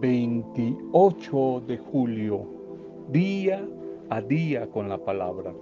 28 0.00 1.62
de 1.66 1.76
julio, 1.76 2.46
día 3.10 3.68
a 4.08 4.20
día 4.22 4.70
con 4.70 4.88
la 4.88 4.96
palabra. 4.98 5.52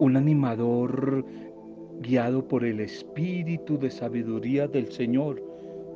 Un 0.00 0.16
animador 0.16 1.24
guiado 2.00 2.48
por 2.48 2.64
el 2.64 2.80
espíritu 2.80 3.78
de 3.78 3.90
sabiduría 3.90 4.66
del 4.66 4.90
Señor 4.90 5.40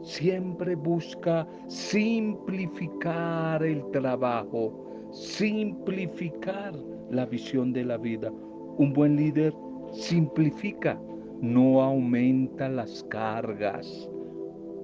siempre 0.02 0.76
busca 0.76 1.48
simplificar 1.66 3.64
el 3.64 3.90
trabajo, 3.90 4.83
simplificar 5.14 6.74
la 7.10 7.24
visión 7.24 7.72
de 7.72 7.84
la 7.84 7.96
vida. 7.96 8.30
Un 8.78 8.92
buen 8.92 9.16
líder 9.16 9.54
simplifica, 9.92 11.00
no 11.40 11.80
aumenta 11.80 12.68
las 12.68 13.04
cargas, 13.04 14.10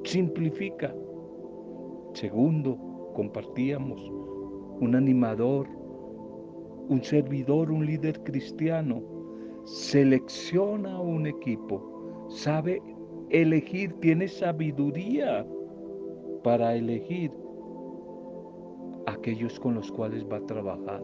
simplifica. 0.05 0.95
Segundo, 2.15 2.79
compartíamos 3.15 4.01
un 4.81 4.95
animador, 4.95 5.67
un 6.89 7.03
servidor, 7.03 7.71
un 7.71 7.85
líder 7.85 8.23
cristiano, 8.23 9.03
selecciona 9.65 11.01
un 11.01 11.27
equipo, 11.27 12.27
sabe 12.29 12.81
elegir, 13.31 13.93
tiene 13.95 14.29
sabiduría 14.29 15.47
para 16.43 16.75
elegir 16.77 17.33
aquellos 19.21 19.61
con 19.61 19.75
los 19.75 19.93
cuales 19.93 20.27
va 20.31 20.39
a 20.39 20.47
trabajar. 20.47 21.03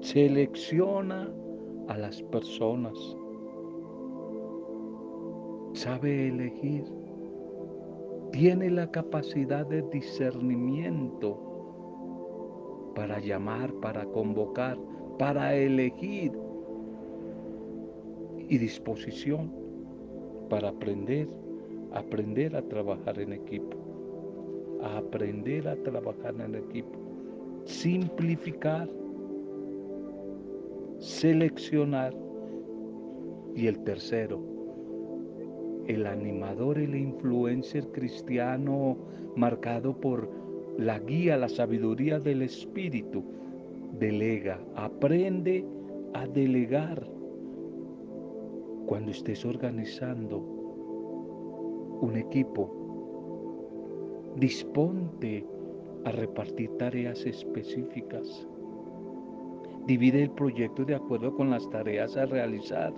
Selecciona 0.00 1.30
a 1.88 1.98
las 1.98 2.22
personas. 2.22 2.94
Sabe 5.74 6.28
elegir. 6.28 6.84
Tiene 8.32 8.70
la 8.70 8.90
capacidad 8.90 9.66
de 9.66 9.82
discernimiento 9.82 11.38
para 12.94 13.20
llamar, 13.20 13.72
para 13.74 14.06
convocar, 14.06 14.78
para 15.18 15.54
elegir 15.54 16.32
y 18.48 18.58
disposición 18.58 19.60
para 20.50 20.70
aprender, 20.70 21.28
aprender 21.92 22.56
a 22.56 22.62
trabajar 22.62 23.18
en 23.20 23.32
equipo, 23.32 23.76
a 24.82 24.98
aprender 24.98 25.68
a 25.68 25.76
trabajar 25.76 26.34
en 26.40 26.54
equipo, 26.54 26.98
simplificar, 27.64 28.88
seleccionar. 30.98 32.14
Y 33.54 33.66
el 33.66 33.80
tercero, 33.80 34.40
el 35.88 36.06
animador, 36.06 36.78
el 36.78 36.94
influencer 36.94 37.88
cristiano 37.88 38.96
marcado 39.34 39.92
por 39.92 40.30
la 40.78 41.00
guía, 41.00 41.36
la 41.36 41.48
sabiduría 41.48 42.20
del 42.20 42.42
Espíritu, 42.42 43.24
delega, 43.98 44.60
aprende 44.76 45.64
a 46.14 46.26
delegar. 46.28 47.06
Cuando 48.86 49.10
estés 49.10 49.44
organizando 49.44 50.38
un 52.00 52.16
equipo, 52.16 52.79
disponte 54.36 55.44
a 56.04 56.12
repartir 56.12 56.70
tareas 56.78 57.24
específicas. 57.26 58.46
Divide 59.86 60.22
el 60.24 60.30
proyecto 60.30 60.84
de 60.84 60.94
acuerdo 60.94 61.34
con 61.34 61.50
las 61.50 61.68
tareas 61.70 62.16
a 62.16 62.26
realizar 62.26 62.92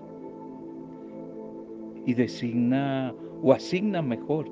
y 2.07 2.15
designa 2.15 3.15
o 3.43 3.53
asigna 3.53 4.03
mejor 4.03 4.47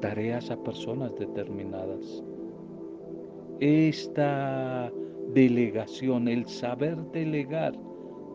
tareas 0.00 0.50
a 0.50 0.62
personas 0.62 1.14
determinadas. 1.18 2.22
Esta 3.60 4.90
delegación, 5.34 6.28
el 6.28 6.46
saber 6.46 6.96
delegar, 7.12 7.74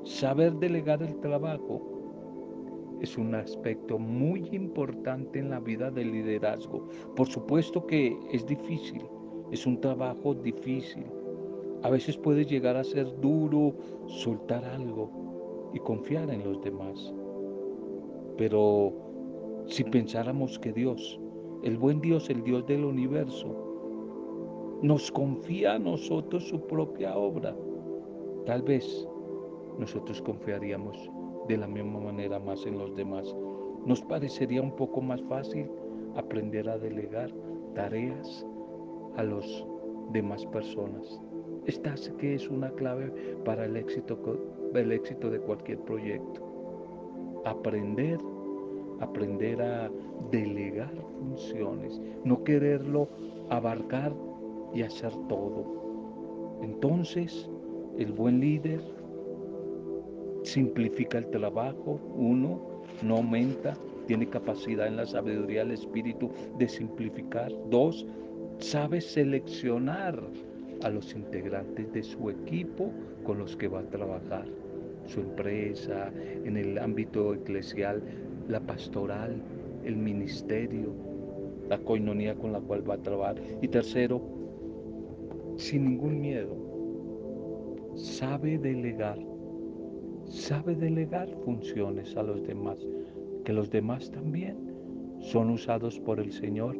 saber 0.04 0.54
delegar 0.54 1.02
el 1.02 1.20
trabajo, 1.20 1.95
es 3.06 3.18
un 3.20 3.36
aspecto 3.36 4.00
muy 4.00 4.50
importante 4.52 5.38
en 5.38 5.52
la 5.52 5.60
vida 5.60 5.92
del 5.92 6.12
liderazgo. 6.12 6.88
Por 7.16 7.28
supuesto 7.28 7.86
que 7.86 8.18
es 8.32 8.46
difícil, 8.48 9.04
es 9.52 9.66
un 9.68 9.80
trabajo 9.80 10.34
difícil. 10.34 11.06
A 11.84 11.92
veces 11.92 12.18
puede 12.18 12.46
llegar 12.46 12.76
a 12.76 12.84
ser 12.84 13.06
duro 13.22 13.76
soltar 14.08 14.66
algo 14.66 15.70
y 15.72 15.80
confiar 15.80 16.32
en 16.32 16.44
los 16.44 16.60
demás. 16.64 17.14
Pero 18.38 18.92
si 19.68 19.84
pensáramos 19.84 20.58
que 20.58 20.74
Dios, 20.74 21.20
el 21.62 21.78
buen 21.78 22.02
Dios, 22.02 22.28
el 22.32 22.44
Dios 22.44 22.66
del 22.66 22.86
universo, 22.86 23.56
nos 24.82 25.12
confía 25.12 25.76
a 25.76 25.80
nosotros 25.80 26.48
su 26.48 26.60
propia 26.66 27.16
obra, 27.16 27.56
tal 28.48 28.64
vez 28.64 29.08
nosotros 29.78 30.22
confiaríamos 30.24 31.12
de 31.48 31.58
la 31.58 31.68
misma 31.68 32.00
manera 32.00 32.40
más 32.40 32.66
en 32.66 32.78
los 32.78 32.96
demás. 32.96 33.36
Nos 33.86 34.02
parecería 34.02 34.62
un 34.62 34.76
poco 34.76 35.02
más 35.02 35.22
fácil 35.24 35.70
aprender 36.16 36.70
a 36.70 36.78
delegar 36.78 37.32
tareas 37.76 38.46
a 39.18 39.24
los 39.24 39.68
demás 40.12 40.46
personas. 40.48 41.20
Esta 41.66 41.96
que 42.18 42.36
es 42.36 42.50
una 42.50 42.70
clave 42.72 43.12
para 43.44 43.66
el 43.66 43.76
éxito, 43.76 44.18
el 44.74 44.92
éxito 44.92 45.30
de 45.30 45.40
cualquier 45.40 45.80
proyecto. 45.80 46.42
Aprender, 47.46 48.20
aprender 49.00 49.62
a 49.62 49.92
delegar 50.32 50.94
funciones, 51.20 52.02
no 52.24 52.44
quererlo 52.44 53.08
abarcar 53.50 54.14
y 54.74 54.82
hacer 54.82 55.12
todo. 55.28 56.60
Entonces, 56.62 57.50
el 57.98 58.12
buen 58.12 58.40
líder 58.40 58.82
simplifica 60.46 61.18
el 61.18 61.30
trabajo, 61.32 62.00
uno, 62.16 62.62
no 63.04 63.18
aumenta, 63.18 63.76
tiene 64.08 64.30
capacidad 64.30 64.88
en 64.88 64.98
la 64.98 65.06
sabiduría 65.06 65.62
del 65.62 65.72
espíritu 65.72 66.32
de 66.58 66.70
simplificar, 66.70 67.52
dos, 67.70 68.06
sabe 68.60 69.02
seleccionar 69.02 70.22
a 70.84 70.90
los 70.90 71.14
integrantes 71.14 71.92
de 71.92 72.04
su 72.04 72.30
equipo 72.30 72.92
con 73.24 73.40
los 73.40 73.56
que 73.56 73.68
va 73.68 73.80
a 73.80 73.90
trabajar, 73.90 74.46
su 75.08 75.22
empresa, 75.22 76.12
en 76.44 76.58
el 76.58 76.78
ámbito 76.78 77.34
eclesial, 77.34 78.04
la 78.48 78.60
pastoral, 78.60 79.42
el 79.84 79.96
ministerio, 79.96 80.94
la 81.70 81.80
coinonía 81.80 82.36
con 82.36 82.52
la 82.52 82.60
cual 82.60 82.88
va 82.88 82.96
a 82.96 83.02
trabajar. 83.02 83.42
Y 83.62 83.68
tercero, 83.68 84.22
sin 85.58 85.86
ningún 85.86 86.22
miedo, 86.22 86.56
sabe 87.96 88.58
delegar 88.58 89.18
sabe 90.28 90.76
delegar 90.76 91.30
funciones 91.44 92.16
a 92.18 92.24
los 92.24 92.46
demás, 92.46 92.78
que 93.44 93.54
los 93.54 93.70
demás 93.70 94.12
también 94.12 94.58
son 95.20 95.50
usados 95.50 96.00
por 96.00 96.20
el 96.20 96.32
Señor 96.32 96.78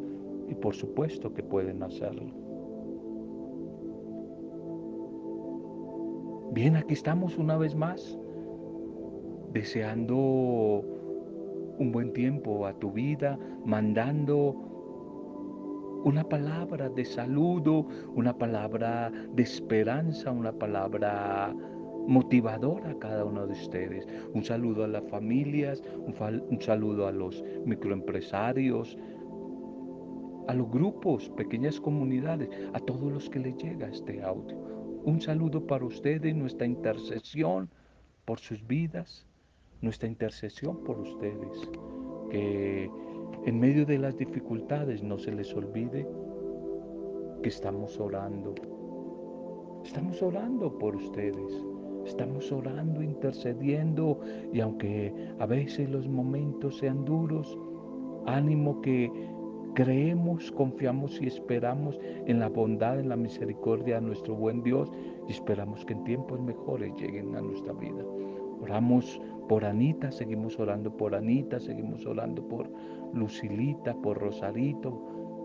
y 0.48 0.56
por 0.56 0.76
supuesto 0.76 1.34
que 1.34 1.44
pueden 1.44 1.82
hacerlo. 1.84 2.46
Bien, 6.52 6.76
aquí 6.76 6.94
estamos 6.94 7.38
una 7.38 7.58
vez 7.58 7.76
más, 7.76 8.18
deseando 9.52 10.16
un 11.78 11.92
buen 11.92 12.14
tiempo 12.14 12.66
a 12.66 12.74
tu 12.80 12.92
vida, 12.92 13.38
mandando 13.66 14.56
una 16.06 16.24
palabra 16.24 16.88
de 16.88 17.04
saludo, 17.04 17.88
una 18.16 18.38
palabra 18.38 19.12
de 19.34 19.44
esperanza, 19.44 20.32
una 20.32 20.54
palabra 20.54 21.54
motivador 22.08 22.86
a 22.88 22.98
cada 23.00 23.26
uno 23.26 23.46
de 23.48 23.54
ustedes. 23.54 24.08
Un 24.34 24.44
saludo 24.44 24.84
a 24.84 24.88
las 24.88 25.04
familias, 25.10 25.82
un, 25.98 26.62
saludo 26.62 27.08
a 27.08 27.12
los 27.12 27.44
microempresarios, 27.66 28.98
a 30.48 30.54
los 30.54 30.70
grupos, 30.70 31.30
pequeñas 31.30 31.80
comunidades, 31.80 32.50
a 32.74 32.80
todos 32.80 33.12
los 33.12 33.30
que 33.30 33.40
les 33.40 33.58
llega 33.58 33.88
este 33.88 34.22
audio. 34.22 34.58
Un 35.04 35.22
saludo 35.22 35.66
para 35.66 35.86
ustedes, 35.86 36.36
nuestra 36.36 36.66
intercesión 36.66 37.70
por 38.26 38.40
sus 38.40 38.66
vidas, 38.66 39.26
nuestra 39.82 40.08
intercesión 40.08 40.84
por 40.84 41.00
ustedes. 41.00 41.70
Que 42.32 42.90
en 43.46 43.60
medio 43.60 43.86
de 43.86 44.00
las 44.00 44.18
dificultades 44.18 45.04
no 45.04 45.18
se 45.18 45.32
les 45.32 45.54
olvide 45.54 46.08
que 47.44 47.50
estamos 47.50 48.00
orando. 48.00 48.56
Estamos 49.84 50.20
orando 50.24 50.76
por 50.80 50.96
ustedes. 50.96 51.75
Estamos 52.06 52.52
orando, 52.52 53.02
intercediendo 53.02 54.20
y 54.54 54.60
aunque 54.60 55.14
a 55.40 55.46
veces 55.46 55.90
los 55.90 56.08
momentos 56.08 56.78
sean 56.78 57.04
duros, 57.06 57.58
ánimo 58.26 58.82
que 58.82 59.12
Creemos, 59.76 60.54
confiamos 60.54 61.22
y 61.22 61.28
esperamos 61.28 62.00
en 62.28 62.40
la 62.40 62.48
bondad, 62.48 62.98
en 62.98 63.10
la 63.10 63.18
misericordia 63.18 63.96
de 63.96 64.08
nuestro 64.08 64.34
buen 64.34 64.64
Dios 64.64 64.90
y 65.28 65.34
esperamos 65.34 65.84
que 65.84 65.92
en 65.92 66.06
tiempos 66.06 66.40
mejores 66.40 66.94
lleguen 66.96 67.36
a 67.36 67.42
nuestra 67.42 67.74
vida. 67.74 68.02
Oramos 68.62 69.20
por 69.50 69.66
Anita, 69.66 70.14
seguimos 70.14 70.58
orando 70.62 70.96
por 70.96 71.14
Anita, 71.14 71.60
seguimos 71.60 72.06
orando 72.06 72.42
por 72.48 72.72
Lucilita, 73.14 73.94
por 73.96 74.18
Rosarito, 74.18 74.92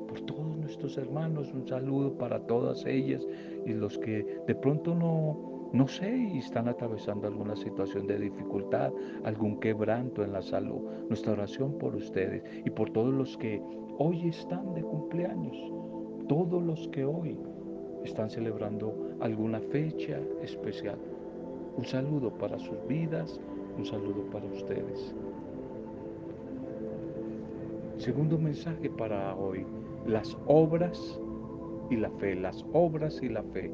por 0.06 0.20
todos 0.20 0.56
nuestros 0.58 0.96
hermanos. 0.96 1.52
Un 1.52 1.66
saludo 1.66 2.16
para 2.16 2.46
todas 2.46 2.86
ellas 2.86 3.26
y 3.66 3.72
los 3.72 3.98
que 3.98 4.24
de 4.46 4.54
pronto 4.54 4.94
no 4.94 5.49
no 5.72 5.86
sé, 5.86 6.16
y 6.16 6.38
están 6.38 6.68
atravesando 6.68 7.28
alguna 7.28 7.54
situación 7.54 8.06
de 8.06 8.18
dificultad, 8.18 8.92
algún 9.24 9.60
quebranto 9.60 10.24
en 10.24 10.32
la 10.32 10.42
salud. 10.42 10.80
Nuestra 11.08 11.32
oración 11.32 11.78
por 11.78 11.94
ustedes 11.94 12.42
y 12.64 12.70
por 12.70 12.90
todos 12.90 13.14
los 13.14 13.36
que 13.36 13.62
hoy 13.98 14.28
están 14.28 14.74
de 14.74 14.82
cumpleaños, 14.82 15.56
todos 16.28 16.62
los 16.62 16.88
que 16.88 17.04
hoy 17.04 17.38
están 18.04 18.30
celebrando 18.30 19.10
alguna 19.20 19.60
fecha 19.60 20.18
especial. 20.42 20.98
Un 21.76 21.84
saludo 21.84 22.30
para 22.30 22.58
sus 22.58 22.76
vidas, 22.88 23.40
un 23.78 23.84
saludo 23.84 24.24
para 24.30 24.46
ustedes. 24.46 25.14
Segundo 27.98 28.38
mensaje 28.38 28.90
para 28.90 29.36
hoy, 29.36 29.64
las 30.06 30.36
obras 30.46 31.20
y 31.90 31.96
la 31.96 32.10
fe, 32.12 32.34
las 32.34 32.64
obras 32.72 33.22
y 33.22 33.28
la 33.28 33.42
fe. 33.42 33.70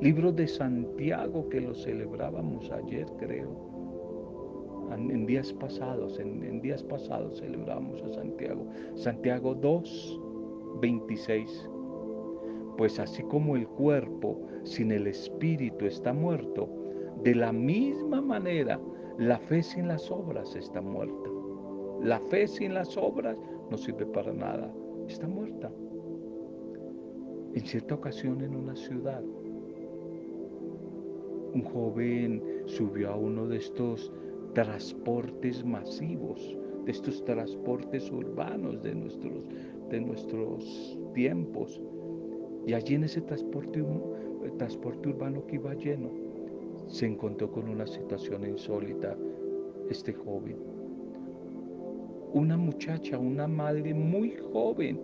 Libro 0.00 0.30
de 0.30 0.46
Santiago 0.46 1.48
que 1.48 1.60
lo 1.60 1.74
celebrábamos 1.74 2.70
ayer, 2.70 3.06
creo. 3.18 3.66
En 4.92 5.26
días 5.26 5.52
pasados, 5.54 6.18
en, 6.18 6.60
días 6.60 6.82
pasados 6.82 7.38
celebramos 7.40 8.02
a 8.02 8.10
Santiago. 8.10 8.66
Santiago 8.94 9.54
2, 9.54 10.20
26. 10.80 11.70
Pues 12.76 13.00
así 13.00 13.22
como 13.22 13.56
el 13.56 13.66
cuerpo 13.66 14.38
sin 14.64 14.92
el 14.92 15.06
espíritu 15.06 15.86
está 15.86 16.12
muerto, 16.12 16.68
de 17.22 17.34
la 17.34 17.52
misma 17.52 18.20
manera 18.20 18.78
la 19.18 19.38
fe 19.38 19.62
sin 19.62 19.88
las 19.88 20.10
obras 20.10 20.54
está 20.54 20.82
muerta. 20.82 21.30
La 22.02 22.20
fe 22.20 22.46
sin 22.46 22.74
las 22.74 22.96
obras 22.98 23.36
no 23.70 23.78
sirve 23.78 24.04
para 24.04 24.32
nada, 24.32 24.70
está 25.08 25.26
muerta. 25.26 25.72
En 27.54 27.64
cierta 27.64 27.94
ocasión 27.94 28.42
en 28.42 28.54
una 28.54 28.76
ciudad, 28.76 29.24
un 31.56 31.62
joven 31.62 32.42
subió 32.66 33.12
a 33.12 33.16
uno 33.16 33.46
de 33.46 33.56
estos 33.56 34.12
transportes 34.52 35.64
masivos, 35.64 36.54
de 36.84 36.92
estos 36.92 37.24
transportes 37.24 38.10
urbanos 38.10 38.82
de 38.82 38.94
nuestros, 38.94 39.42
de 39.88 40.00
nuestros 40.00 40.98
tiempos. 41.14 41.80
Y 42.66 42.74
allí 42.74 42.96
en 42.96 43.04
ese 43.04 43.22
transporte, 43.22 43.82
transporte 44.58 45.08
urbano 45.08 45.46
que 45.46 45.56
iba 45.56 45.72
lleno, 45.74 46.10
se 46.88 47.06
encontró 47.06 47.50
con 47.50 47.70
una 47.70 47.86
situación 47.86 48.44
insólita 48.44 49.16
este 49.88 50.12
joven. 50.12 50.56
Una 52.34 52.58
muchacha, 52.58 53.18
una 53.18 53.48
madre 53.48 53.94
muy 53.94 54.36
joven, 54.52 55.00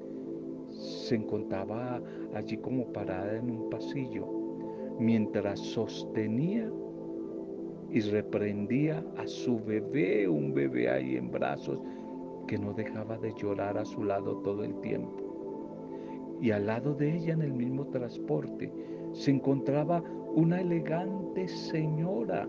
se 0.69 1.15
encontraba 1.15 2.03
allí 2.35 2.59
como 2.59 2.93
parada 2.93 3.39
en 3.39 3.51
un 3.51 3.71
pasillo 3.71 4.42
mientras 5.03 5.59
sostenía 5.59 6.71
y 7.91 8.01
reprendía 8.01 9.05
a 9.17 9.27
su 9.27 9.59
bebé, 9.61 10.29
un 10.29 10.55
bebé 10.55 10.89
ahí 10.89 11.17
en 11.17 11.31
brazos, 11.31 11.79
que 12.47 12.57
no 12.59 12.73
dejaba 12.73 13.19
de 13.19 13.35
llorar 13.35 13.77
a 13.77 13.85
su 13.85 14.05
lado 14.05 14.37
todo 14.39 14.65
el 14.65 14.75
tiempo. 14.81 16.39
Y 16.41 16.51
al 16.51 16.67
lado 16.67 16.95
de 16.95 17.17
ella 17.17 17.35
en 17.35 17.43
el 17.43 17.53
mismo 17.53 17.87
transporte 17.89 18.73
se 19.13 19.31
encontraba 19.31 20.03
una 20.35 20.61
elegante 20.61 21.47
señora 21.49 22.49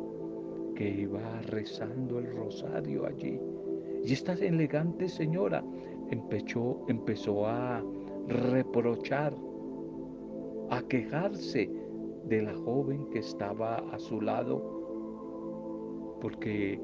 que 0.76 0.90
iba 0.90 1.42
rezando 1.48 2.20
el 2.20 2.34
rosario 2.36 3.06
allí. 3.06 3.40
Y 4.06 4.14
esta 4.14 4.34
elegante 4.34 5.08
señora 5.08 5.64
empezó, 6.10 6.84
empezó 6.88 7.46
a 7.48 7.84
reprochar, 8.28 9.34
a 10.70 10.82
quejarse 10.84 11.70
de 12.26 12.42
la 12.42 12.54
joven 12.54 13.10
que 13.12 13.20
estaba 13.20 13.78
a 13.92 14.00
su 14.00 14.22
lado, 14.22 14.62
porque 16.22 16.80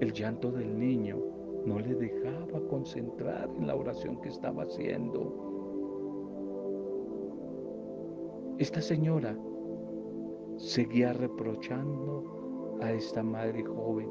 el 0.00 0.12
llanto 0.12 0.52
del 0.52 0.78
niño 0.78 1.18
no 1.64 1.80
le 1.80 1.94
dejaba 1.94 2.60
concentrar 2.68 3.50
en 3.56 3.66
la 3.66 3.74
oración 3.74 4.20
que 4.20 4.28
estaba 4.28 4.62
haciendo. 4.62 5.42
Esta 8.58 8.80
señora 8.80 9.36
seguía 10.56 11.12
reprochando 11.12 12.78
a 12.80 12.92
esta 12.92 13.22
madre 13.22 13.64
joven, 13.64 14.08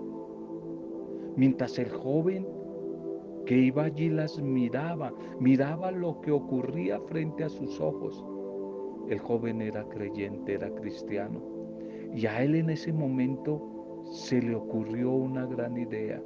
mientras 1.36 1.80
el 1.80 1.90
joven 1.90 2.46
que 3.46 3.58
iba 3.58 3.84
allí 3.84 4.10
las 4.10 4.40
miraba, 4.42 5.14
miraba 5.40 5.92
lo 5.92 6.20
que 6.22 6.32
ocurría 6.32 7.00
frente 7.02 7.44
a 7.44 7.50
sus 7.50 7.80
ojos 7.80 8.24
el 9.10 9.20
joven 9.20 9.62
era 9.62 9.84
creyente, 9.86 10.54
era 10.54 10.70
cristiano. 10.70 11.42
Y 12.14 12.26
a 12.26 12.42
él 12.42 12.56
en 12.56 12.70
ese 12.70 12.94
momento 12.94 14.04
se 14.12 14.42
le 14.42 14.56
ocurrió 14.56 15.12
una 15.12 15.46
gran 15.46 15.78
idea. 15.78 16.22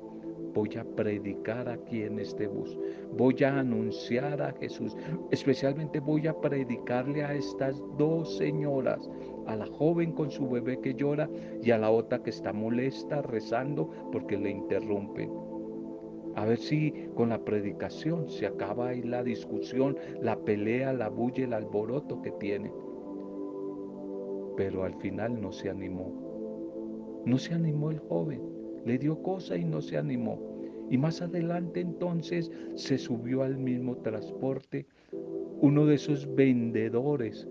Voy 0.53 0.75
a 0.77 0.83
predicar 0.83 1.69
aquí 1.69 2.03
en 2.03 2.19
este 2.19 2.47
bus. 2.47 2.77
Voy 3.15 3.35
a 3.43 3.59
anunciar 3.59 4.41
a 4.41 4.51
Jesús. 4.53 4.95
Especialmente 5.31 5.99
voy 5.99 6.27
a 6.27 6.39
predicarle 6.39 7.23
a 7.23 7.33
estas 7.33 7.81
dos 7.97 8.37
señoras. 8.37 9.09
A 9.47 9.55
la 9.55 9.67
joven 9.67 10.11
con 10.11 10.31
su 10.31 10.49
bebé 10.49 10.79
que 10.79 10.95
llora 10.95 11.29
y 11.61 11.71
a 11.71 11.77
la 11.77 11.91
otra 11.91 12.21
que 12.21 12.31
está 12.31 12.51
molesta 12.53 13.21
rezando 13.21 13.89
porque 14.11 14.37
le 14.37 14.51
interrumpen. 14.51 15.48
A 16.39 16.45
ver 16.45 16.57
si 16.57 16.93
con 17.15 17.29
la 17.29 17.43
predicación 17.43 18.29
se 18.29 18.47
acaba 18.47 18.87
ahí 18.87 19.01
la 19.01 19.23
discusión, 19.23 19.97
la 20.21 20.39
pelea, 20.39 20.93
la 20.93 21.09
bulla, 21.09 21.43
el 21.43 21.51
alboroto 21.51 22.21
que 22.21 22.31
tiene. 22.31 22.71
Pero 24.55 24.85
al 24.85 24.95
final 25.01 25.41
no 25.41 25.51
se 25.51 25.69
animó. 25.69 26.13
No 27.25 27.37
se 27.37 27.53
animó 27.53 27.91
el 27.91 27.99
joven. 27.99 28.41
Le 28.85 28.97
dio 28.97 29.21
cosa 29.21 29.57
y 29.57 29.65
no 29.65 29.81
se 29.81 29.97
animó. 29.97 30.39
Y 30.89 30.97
más 30.97 31.21
adelante 31.21 31.81
entonces 31.81 32.49
se 32.75 32.97
subió 32.97 33.43
al 33.43 33.57
mismo 33.57 33.97
transporte 33.97 34.85
uno 35.59 35.85
de 35.85 35.95
esos 35.95 36.33
vendedores 36.35 37.49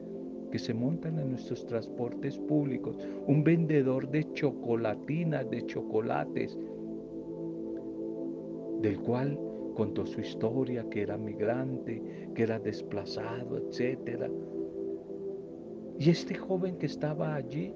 que 0.51 0.59
se 0.59 0.73
montan 0.73 1.19
en 1.19 1.33
nuestros 1.33 1.67
transportes 1.67 2.39
públicos, 2.39 2.99
un 3.27 3.45
vendedor 3.45 4.11
de 4.11 4.33
chocolatinas, 4.33 5.51
de 5.51 5.67
chocolates, 5.67 6.59
del 8.81 8.99
cual 9.01 9.39
contó 9.75 10.07
su 10.07 10.21
historia, 10.21 10.85
que 10.91 11.03
era 11.03 11.17
migrante, 11.17 12.03
que 12.35 12.43
era 12.43 12.59
desplazado, 12.59 13.59
etc. 13.59 14.31
Y 15.99 16.11
este 16.11 16.35
joven 16.35 16.77
que 16.79 16.87
estaba 16.87 17.35
allí, 17.35 17.73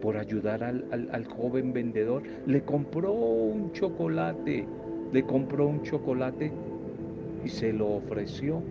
por 0.00 0.16
ayudar 0.16 0.62
al, 0.62 0.86
al, 0.90 1.24
joven 1.24 1.72
vendedor, 1.72 2.22
le 2.46 2.62
compró 2.62 3.12
un 3.12 3.72
chocolate, 3.72 4.66
le 5.12 5.22
compró 5.24 5.66
un 5.66 5.82
chocolate 5.82 6.52
y 7.44 7.48
se 7.48 7.72
lo 7.72 7.94
ofreció 7.94 8.62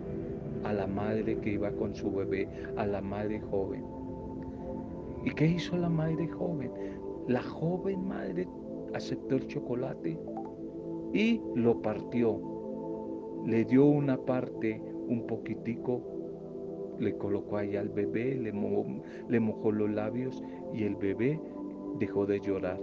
a 0.62 0.72
la 0.72 0.86
madre 0.86 1.38
que 1.38 1.50
iba 1.50 1.70
con 1.72 1.94
su 1.94 2.12
bebé, 2.12 2.48
a 2.76 2.86
la 2.86 3.00
madre 3.00 3.40
joven. 3.40 3.84
¿Y 5.24 5.30
qué 5.30 5.46
hizo 5.46 5.76
la 5.76 5.88
madre 5.88 6.28
joven? 6.28 6.70
La 7.26 7.42
joven 7.42 8.06
madre 8.06 8.46
aceptó 8.96 9.36
el 9.36 9.46
chocolate 9.46 10.18
y 11.12 11.40
lo 11.54 11.80
partió. 11.80 12.40
Le 13.46 13.64
dio 13.64 13.84
una 13.84 14.16
parte, 14.18 14.82
un 15.08 15.26
poquitico, 15.26 16.02
le 16.98 17.16
colocó 17.16 17.58
ahí 17.58 17.76
al 17.76 17.88
bebé, 17.88 18.34
le 18.34 18.52
le 19.28 19.40
mojó 19.40 19.70
los 19.70 19.90
labios 19.90 20.42
y 20.72 20.84
el 20.84 20.96
bebé 20.96 21.40
dejó 21.98 22.26
de 22.26 22.40
llorar. 22.40 22.80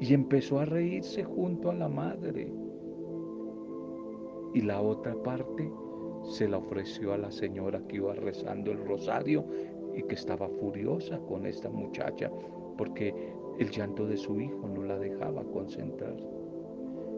Y 0.00 0.14
empezó 0.14 0.58
a 0.58 0.64
reírse 0.64 1.22
junto 1.22 1.70
a 1.70 1.74
la 1.74 1.88
madre. 1.88 2.52
Y 4.54 4.62
la 4.62 4.80
otra 4.80 5.14
parte 5.22 5.70
se 6.24 6.48
la 6.48 6.58
ofreció 6.58 7.12
a 7.12 7.18
la 7.18 7.30
señora 7.30 7.80
que 7.86 7.96
iba 7.96 8.14
rezando 8.14 8.72
el 8.72 8.84
rosario 8.84 9.44
y 9.94 10.02
que 10.02 10.14
estaba 10.14 10.48
furiosa 10.48 11.18
con 11.20 11.46
esta 11.46 11.70
muchacha 11.70 12.30
porque 12.80 13.14
el 13.60 13.70
llanto 13.70 14.06
de 14.06 14.16
su 14.16 14.40
hijo 14.40 14.66
no 14.74 14.82
la 14.84 14.98
dejaba 14.98 15.44
concentrar. 15.44 16.16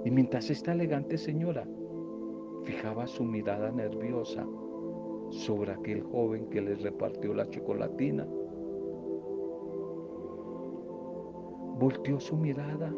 Y 0.05 0.11
mientras 0.11 0.51
esta 0.51 0.73
elegante 0.73 1.17
señora 1.17 1.65
fijaba 2.65 3.07
su 3.07 3.25
mirada 3.25 3.71
nerviosa 3.71 4.45
sobre 5.31 5.71
aquel 5.71 6.03
joven 6.03 6.47
que 6.51 6.61
les 6.61 6.83
repartió 6.83 7.33
la 7.33 7.49
chocolatina, 7.49 8.27
volteó 11.79 12.19
su 12.19 12.37
mirada 12.37 12.93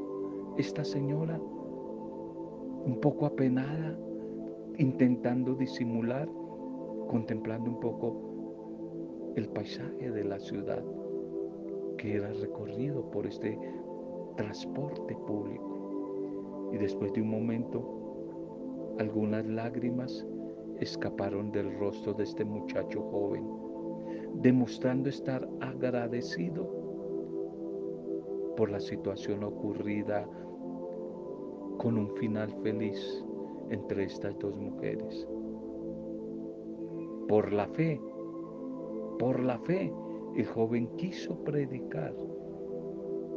esta 0.57 0.83
señora 0.83 1.39
un 1.39 2.99
poco 3.03 3.27
apenada, 3.27 3.99
intentando 4.79 5.55
disimular, 5.55 6.29
contemplando 7.09 7.71
un 7.71 7.81
poco 7.81 9.33
el 9.37 9.49
paisaje 9.51 10.11
de 10.11 10.25
la 10.25 10.39
ciudad 10.39 10.83
que 11.97 12.17
era 12.17 12.33
recorrido 12.33 13.11
por 13.11 13.27
este 13.27 13.59
transporte 14.37 15.17
público. 15.27 16.71
Y 16.73 16.79
después 16.79 17.13
de 17.13 17.23
un 17.23 17.31
momento, 17.31 17.85
algunas 18.99 19.47
lágrimas 19.47 20.27
escaparon 20.81 21.53
del 21.53 21.79
rostro 21.79 22.13
de 22.15 22.25
este 22.25 22.45
muchacho 22.45 23.03
joven, 23.11 23.47
demostrando 24.43 25.09
estar 25.09 25.49
agradecido 25.61 26.69
por 28.57 28.71
la 28.71 28.81
situación 28.81 29.45
ocurrida 29.45 30.29
con 31.79 31.99
un 31.99 32.09
final 32.17 32.53
feliz 32.63 33.25
entre 33.71 34.05
estas 34.05 34.39
dos 34.39 34.57
mujeres. 34.57 35.27
Por 37.29 37.53
la 37.53 37.67
fe, 37.69 38.01
por 39.19 39.41
la 39.41 39.59
fe, 39.61 39.93
el 40.37 40.47
joven 40.47 40.89
quiso 40.97 41.37
predicar, 41.45 42.15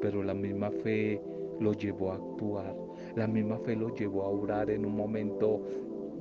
pero 0.01 0.23
la 0.23 0.33
misma 0.33 0.71
fe 0.71 1.21
lo 1.59 1.73
llevó 1.73 2.11
a 2.11 2.15
actuar, 2.15 2.75
la 3.15 3.27
misma 3.27 3.59
fe 3.59 3.75
lo 3.75 3.93
llevó 3.93 4.23
a 4.23 4.29
orar 4.29 4.69
en 4.69 4.85
un 4.85 4.95
momento 4.95 5.61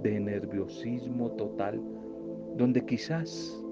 de 0.03 0.21
nerviosismo 0.21 1.31
total, 1.33 1.81
donde 2.57 2.85
quizás, 2.85 3.63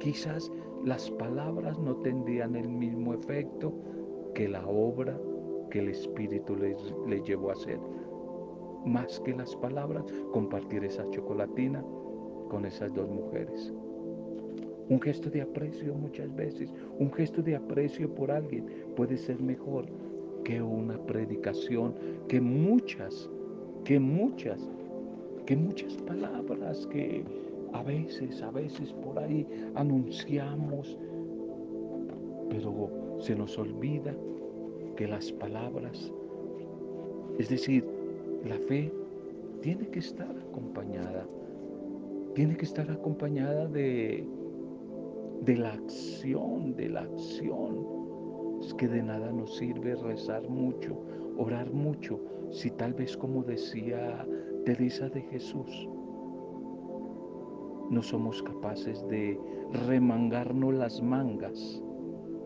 quizás 0.00 0.50
las 0.84 1.10
palabras 1.12 1.78
no 1.78 1.96
tendrían 1.96 2.56
el 2.56 2.68
mismo 2.68 3.14
efecto 3.14 3.72
que 4.34 4.48
la 4.48 4.66
obra 4.66 5.18
que 5.70 5.80
el 5.80 5.88
Espíritu 5.88 6.56
le, 6.56 6.76
le 7.06 7.22
llevó 7.22 7.50
a 7.50 7.52
hacer. 7.52 7.78
Más 8.84 9.20
que 9.20 9.34
las 9.34 9.54
palabras, 9.56 10.04
compartir 10.32 10.84
esa 10.84 11.08
chocolatina 11.10 11.84
con 12.48 12.64
esas 12.64 12.92
dos 12.94 13.08
mujeres. 13.08 13.72
Un 14.90 15.00
gesto 15.00 15.30
de 15.30 15.40
aprecio 15.40 15.94
muchas 15.94 16.34
veces, 16.34 16.74
un 16.98 17.12
gesto 17.12 17.40
de 17.42 17.54
aprecio 17.54 18.12
por 18.12 18.30
alguien 18.32 18.66
puede 18.96 19.16
ser 19.16 19.40
mejor 19.40 19.86
que 20.44 20.60
una 20.60 20.98
predicación, 21.06 21.94
que 22.26 22.40
muchas, 22.40 23.30
que 23.84 24.00
muchas, 24.00 24.68
que 25.46 25.56
muchas 25.56 25.96
palabras 25.98 26.88
que 26.88 27.24
a 27.72 27.84
veces, 27.84 28.42
a 28.42 28.50
veces 28.50 28.92
por 28.94 29.16
ahí 29.20 29.46
anunciamos, 29.76 30.98
pero 32.48 32.90
se 33.20 33.36
nos 33.36 33.56
olvida 33.58 34.12
que 34.96 35.06
las 35.06 35.30
palabras, 35.30 36.12
es 37.38 37.48
decir, 37.48 37.84
la 38.44 38.58
fe 38.66 38.92
tiene 39.60 39.86
que 39.86 40.00
estar 40.00 40.36
acompañada, 40.48 41.24
tiene 42.34 42.56
que 42.56 42.64
estar 42.64 42.90
acompañada 42.90 43.68
de, 43.68 44.26
de 45.40 45.56
la 45.56 45.72
acción, 45.72 46.74
de 46.76 46.88
la 46.88 47.02
acción. 47.02 47.86
Es 48.60 48.74
que 48.74 48.88
de 48.88 49.02
nada 49.02 49.32
nos 49.32 49.56
sirve 49.56 49.94
rezar 49.94 50.48
mucho, 50.48 50.96
orar 51.38 51.72
mucho, 51.72 52.20
si 52.50 52.70
tal 52.70 52.94
vez 52.94 53.16
como 53.16 53.42
decía 53.42 54.26
Teresa 54.64 55.08
de 55.08 55.22
Jesús, 55.22 55.88
no 57.90 58.02
somos 58.02 58.42
capaces 58.42 59.06
de 59.08 59.38
remangarnos 59.86 60.74
las 60.74 61.02
mangas 61.02 61.82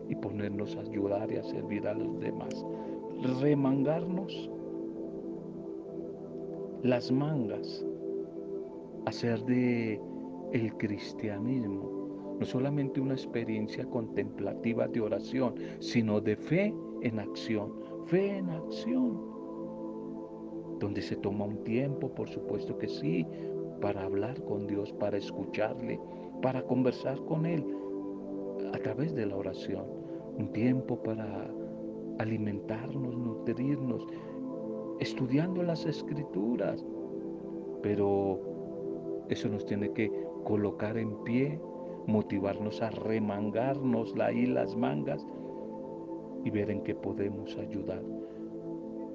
y 0.07 0.15
ponernos 0.15 0.75
a 0.75 0.81
ayudar 0.81 1.31
y 1.31 1.37
a 1.37 1.43
servir 1.43 1.87
a 1.87 1.93
los 1.93 2.19
demás. 2.19 2.65
Remangarnos 3.39 4.49
las 6.81 7.11
mangas, 7.11 7.85
hacer 9.05 9.43
de 9.45 9.99
el 10.53 10.73
cristianismo 10.77 11.94
no 12.39 12.45
solamente 12.45 12.99
una 12.99 13.13
experiencia 13.13 13.85
contemplativa 13.85 14.87
de 14.87 15.01
oración, 15.01 15.55
sino 15.79 16.19
de 16.21 16.35
fe 16.35 16.73
en 17.01 17.19
acción, 17.19 17.73
fe 18.05 18.37
en 18.37 18.49
acción, 18.49 19.19
donde 20.79 21.01
se 21.01 21.15
toma 21.15 21.45
un 21.45 21.63
tiempo, 21.63 22.13
por 22.13 22.29
supuesto 22.29 22.77
que 22.77 22.87
sí, 22.87 23.25
para 23.81 24.03
hablar 24.03 24.43
con 24.43 24.67
Dios, 24.67 24.91
para 24.93 25.17
escucharle, 25.17 25.99
para 26.41 26.63
conversar 26.63 27.17
con 27.25 27.45
Él 27.45 27.65
a 28.73 28.77
través 28.79 29.15
de 29.15 29.25
la 29.25 29.35
oración, 29.35 29.85
un 30.37 30.51
tiempo 30.51 31.01
para 31.01 31.49
alimentarnos, 32.19 33.17
nutrirnos, 33.17 34.05
estudiando 34.99 35.63
las 35.63 35.85
escrituras, 35.85 36.85
pero 37.81 38.39
eso 39.29 39.49
nos 39.49 39.65
tiene 39.65 39.91
que 39.91 40.11
colocar 40.43 40.97
en 40.97 41.15
pie, 41.23 41.59
motivarnos 42.07 42.81
a 42.81 42.89
remangarnos 42.89 44.13
ahí 44.19 44.45
las 44.45 44.75
mangas 44.75 45.25
y 46.43 46.49
ver 46.49 46.69
en 46.69 46.81
qué 46.83 46.93
podemos 46.93 47.57
ayudar, 47.57 48.03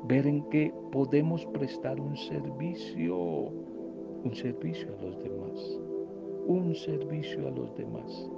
ver 0.05 0.27
en 0.27 0.43
qué 0.51 0.75
podemos 0.91 1.47
prestar 1.47 2.01
un 2.01 2.17
servicio, 2.17 3.17
un 3.17 4.33
servicio 4.35 4.89
a 4.99 5.03
los 5.03 5.23
demás, 5.23 5.81
un 6.47 6.75
servicio 6.75 7.47
a 7.47 7.51
los 7.51 7.75
demás. 7.77 8.31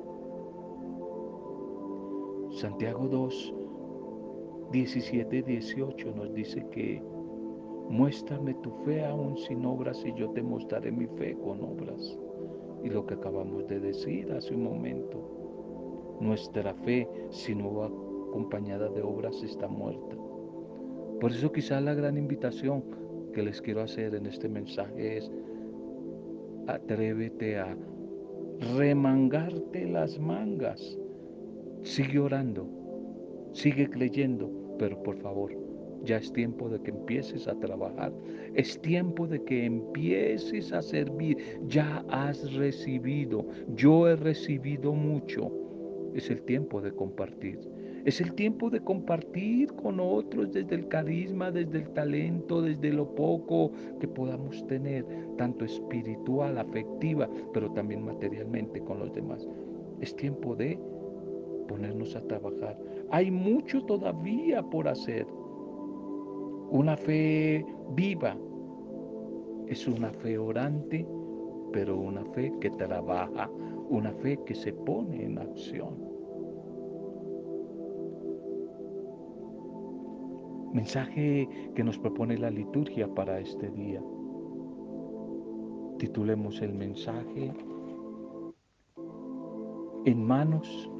Santiago 2.50 3.08
2, 3.08 3.54
17, 4.72 5.42
18 5.42 6.12
nos 6.14 6.34
dice 6.34 6.66
que 6.70 7.02
muéstrame 7.88 8.54
tu 8.54 8.70
fe 8.84 9.04
aún 9.04 9.38
sin 9.38 9.64
obras 9.64 10.04
y 10.04 10.12
yo 10.14 10.30
te 10.30 10.42
mostraré 10.42 10.92
mi 10.92 11.06
fe 11.06 11.34
con 11.42 11.62
obras. 11.62 12.18
Y 12.82 12.88
lo 12.88 13.06
que 13.06 13.14
acabamos 13.14 13.66
de 13.68 13.80
decir 13.80 14.32
hace 14.32 14.54
un 14.54 14.64
momento, 14.64 16.16
nuestra 16.20 16.74
fe 16.74 17.08
si 17.30 17.54
no 17.54 17.74
va 17.74 17.86
acompañada 18.28 18.88
de 18.88 19.02
obras 19.02 19.42
está 19.42 19.68
muerta. 19.68 20.16
Por 21.20 21.30
eso 21.30 21.52
quizá 21.52 21.80
la 21.80 21.94
gran 21.94 22.16
invitación 22.16 22.82
que 23.32 23.42
les 23.42 23.60
quiero 23.60 23.82
hacer 23.82 24.14
en 24.14 24.26
este 24.26 24.48
mensaje 24.48 25.18
es 25.18 25.30
atrévete 26.66 27.58
a 27.58 27.76
remangarte 28.76 29.86
las 29.86 30.18
mangas 30.18 30.98
Sigue 31.82 32.20
orando, 32.20 32.64
sigue 33.52 33.90
creyendo, 33.90 34.48
pero 34.78 35.02
por 35.02 35.16
favor, 35.16 35.52
ya 36.04 36.16
es 36.16 36.32
tiempo 36.32 36.68
de 36.68 36.80
que 36.80 36.90
empieces 36.90 37.46
a 37.48 37.54
trabajar. 37.58 38.12
Es 38.54 38.80
tiempo 38.80 39.26
de 39.26 39.42
que 39.44 39.64
empieces 39.64 40.72
a 40.72 40.82
servir. 40.82 41.36
Ya 41.68 42.04
has 42.08 42.52
recibido. 42.54 43.46
Yo 43.74 44.08
he 44.08 44.16
recibido 44.16 44.92
mucho. 44.92 45.50
Es 46.14 46.30
el 46.30 46.42
tiempo 46.42 46.80
de 46.80 46.92
compartir. 46.92 47.58
Es 48.04 48.20
el 48.20 48.34
tiempo 48.34 48.68
de 48.68 48.80
compartir 48.80 49.72
con 49.74 50.00
otros 50.00 50.52
desde 50.52 50.74
el 50.74 50.88
carisma, 50.88 51.52
desde 51.52 51.78
el 51.78 51.88
talento, 51.90 52.60
desde 52.60 52.92
lo 52.92 53.14
poco 53.14 53.70
que 54.00 54.08
podamos 54.08 54.66
tener, 54.66 55.06
tanto 55.38 55.64
espiritual, 55.64 56.58
afectiva, 56.58 57.30
pero 57.54 57.70
también 57.70 58.04
materialmente 58.04 58.80
con 58.80 58.98
los 58.98 59.12
demás. 59.12 59.46
Es 60.00 60.16
tiempo 60.16 60.56
de 60.56 60.80
ponernos 61.68 62.16
a 62.16 62.22
trabajar. 62.22 62.76
Hay 63.10 63.30
mucho 63.30 63.84
todavía 63.84 64.62
por 64.64 64.88
hacer. 64.88 65.24
Una 66.72 66.96
fe 66.96 67.62
viva 67.90 68.34
es 69.66 69.86
una 69.86 70.10
fe 70.10 70.38
orante, 70.38 71.06
pero 71.70 71.98
una 71.98 72.24
fe 72.32 72.50
que 72.62 72.70
trabaja, 72.70 73.50
una 73.90 74.10
fe 74.14 74.38
que 74.46 74.54
se 74.54 74.72
pone 74.72 75.22
en 75.22 75.38
acción. 75.38 75.90
Mensaje 80.72 81.46
que 81.74 81.84
nos 81.84 81.98
propone 81.98 82.38
la 82.38 82.48
liturgia 82.48 83.06
para 83.06 83.38
este 83.38 83.68
día. 83.72 84.02
Titulemos 85.98 86.62
el 86.62 86.72
mensaje 86.72 87.52
en 90.06 90.24
manos 90.24 90.90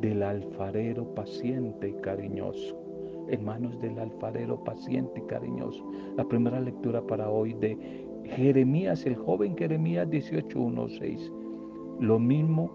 del 0.00 0.22
alfarero 0.22 1.14
paciente 1.14 1.90
y 1.90 1.94
cariñoso. 2.00 2.81
En 3.32 3.44
manos 3.46 3.80
del 3.80 3.98
alfarero 3.98 4.62
paciente 4.62 5.20
y 5.20 5.26
cariñoso. 5.26 5.82
La 6.16 6.24
primera 6.24 6.60
lectura 6.60 7.00
para 7.00 7.30
hoy 7.30 7.54
de 7.54 7.78
Jeremías, 8.26 9.06
el 9.06 9.16
joven 9.16 9.56
Jeremías 9.56 10.06
18.1.6. 10.08 11.32
Lo 11.98 12.18
mismo 12.18 12.70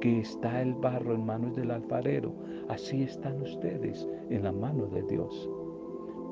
que 0.00 0.18
está 0.18 0.62
el 0.62 0.74
barro 0.74 1.14
en 1.14 1.24
manos 1.24 1.54
del 1.54 1.70
alfarero, 1.70 2.32
así 2.68 3.04
están 3.04 3.40
ustedes 3.40 4.08
en 4.30 4.42
la 4.42 4.52
mano 4.52 4.86
de 4.86 5.02
Dios. 5.04 5.48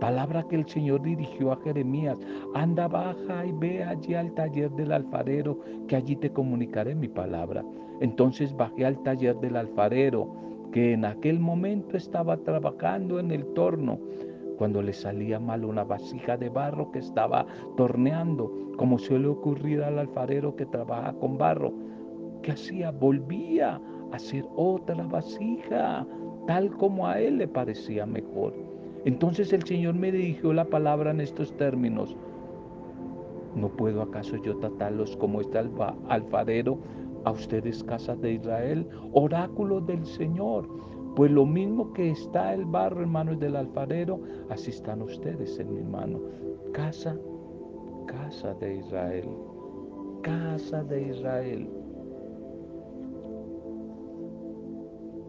Palabra 0.00 0.42
que 0.48 0.56
el 0.56 0.68
Señor 0.68 1.02
dirigió 1.02 1.52
a 1.52 1.60
Jeremías. 1.62 2.18
Anda, 2.54 2.88
baja 2.88 3.46
y 3.46 3.52
ve 3.52 3.84
allí 3.84 4.14
al 4.14 4.34
taller 4.34 4.72
del 4.72 4.90
alfarero, 4.90 5.60
que 5.86 5.94
allí 5.94 6.16
te 6.16 6.30
comunicaré 6.30 6.96
mi 6.96 7.08
palabra. 7.08 7.64
Entonces 8.00 8.54
bajé 8.56 8.84
al 8.84 9.02
taller 9.04 9.36
del 9.40 9.56
alfarero, 9.56 10.45
que 10.76 10.92
en 10.92 11.06
aquel 11.06 11.40
momento 11.40 11.96
estaba 11.96 12.36
trabajando 12.36 13.18
en 13.18 13.30
el 13.30 13.46
torno. 13.54 13.98
cuando 14.58 14.82
le 14.82 14.92
salía 14.92 15.40
mal 15.40 15.64
una 15.64 15.84
vasija 15.84 16.36
de 16.36 16.50
barro 16.50 16.90
que 16.92 16.98
estaba 16.98 17.46
torneando, 17.78 18.74
como 18.76 18.98
suele 18.98 19.26
ocurrir 19.28 19.82
al 19.82 19.98
alfarero 19.98 20.54
que 20.54 20.66
trabaja 20.66 21.14
con 21.14 21.38
barro. 21.38 21.72
¿Qué 22.42 22.52
hacía? 22.52 22.90
Volvía 22.90 23.80
a 24.12 24.16
hacer 24.16 24.44
otra 24.54 25.02
vasija, 25.02 26.06
tal 26.46 26.70
como 26.76 27.06
a 27.06 27.20
él 27.20 27.38
le 27.38 27.48
parecía 27.48 28.04
mejor. 28.04 28.52
Entonces 29.06 29.54
el 29.54 29.62
Señor 29.62 29.94
me 29.94 30.12
dirigió 30.12 30.52
la 30.52 30.66
palabra 30.66 31.10
en 31.10 31.22
estos 31.22 31.56
términos. 31.56 32.14
¿No 33.54 33.68
puedo 33.70 34.02
acaso 34.02 34.36
yo 34.42 34.58
tratarlos 34.58 35.16
como 35.16 35.40
este 35.40 35.58
alfarero 35.58 36.78
a 37.26 37.32
ustedes, 37.32 37.82
casa 37.84 38.14
de 38.14 38.34
Israel, 38.34 38.88
oráculo 39.12 39.80
del 39.80 40.06
Señor? 40.06 40.68
Pues 41.16 41.30
lo 41.30 41.44
mismo 41.44 41.92
que 41.92 42.10
está 42.10 42.54
el 42.54 42.64
barro 42.64 43.02
en 43.02 43.10
manos 43.10 43.40
del 43.40 43.56
alfarero, 43.56 44.20
así 44.48 44.70
están 44.70 45.02
ustedes 45.02 45.58
en 45.58 45.74
mi 45.74 45.82
mano. 45.82 46.20
Casa, 46.72 47.18
casa 48.06 48.54
de 48.54 48.76
Israel, 48.76 49.28
casa 50.22 50.84
de 50.84 51.08
Israel. 51.08 51.68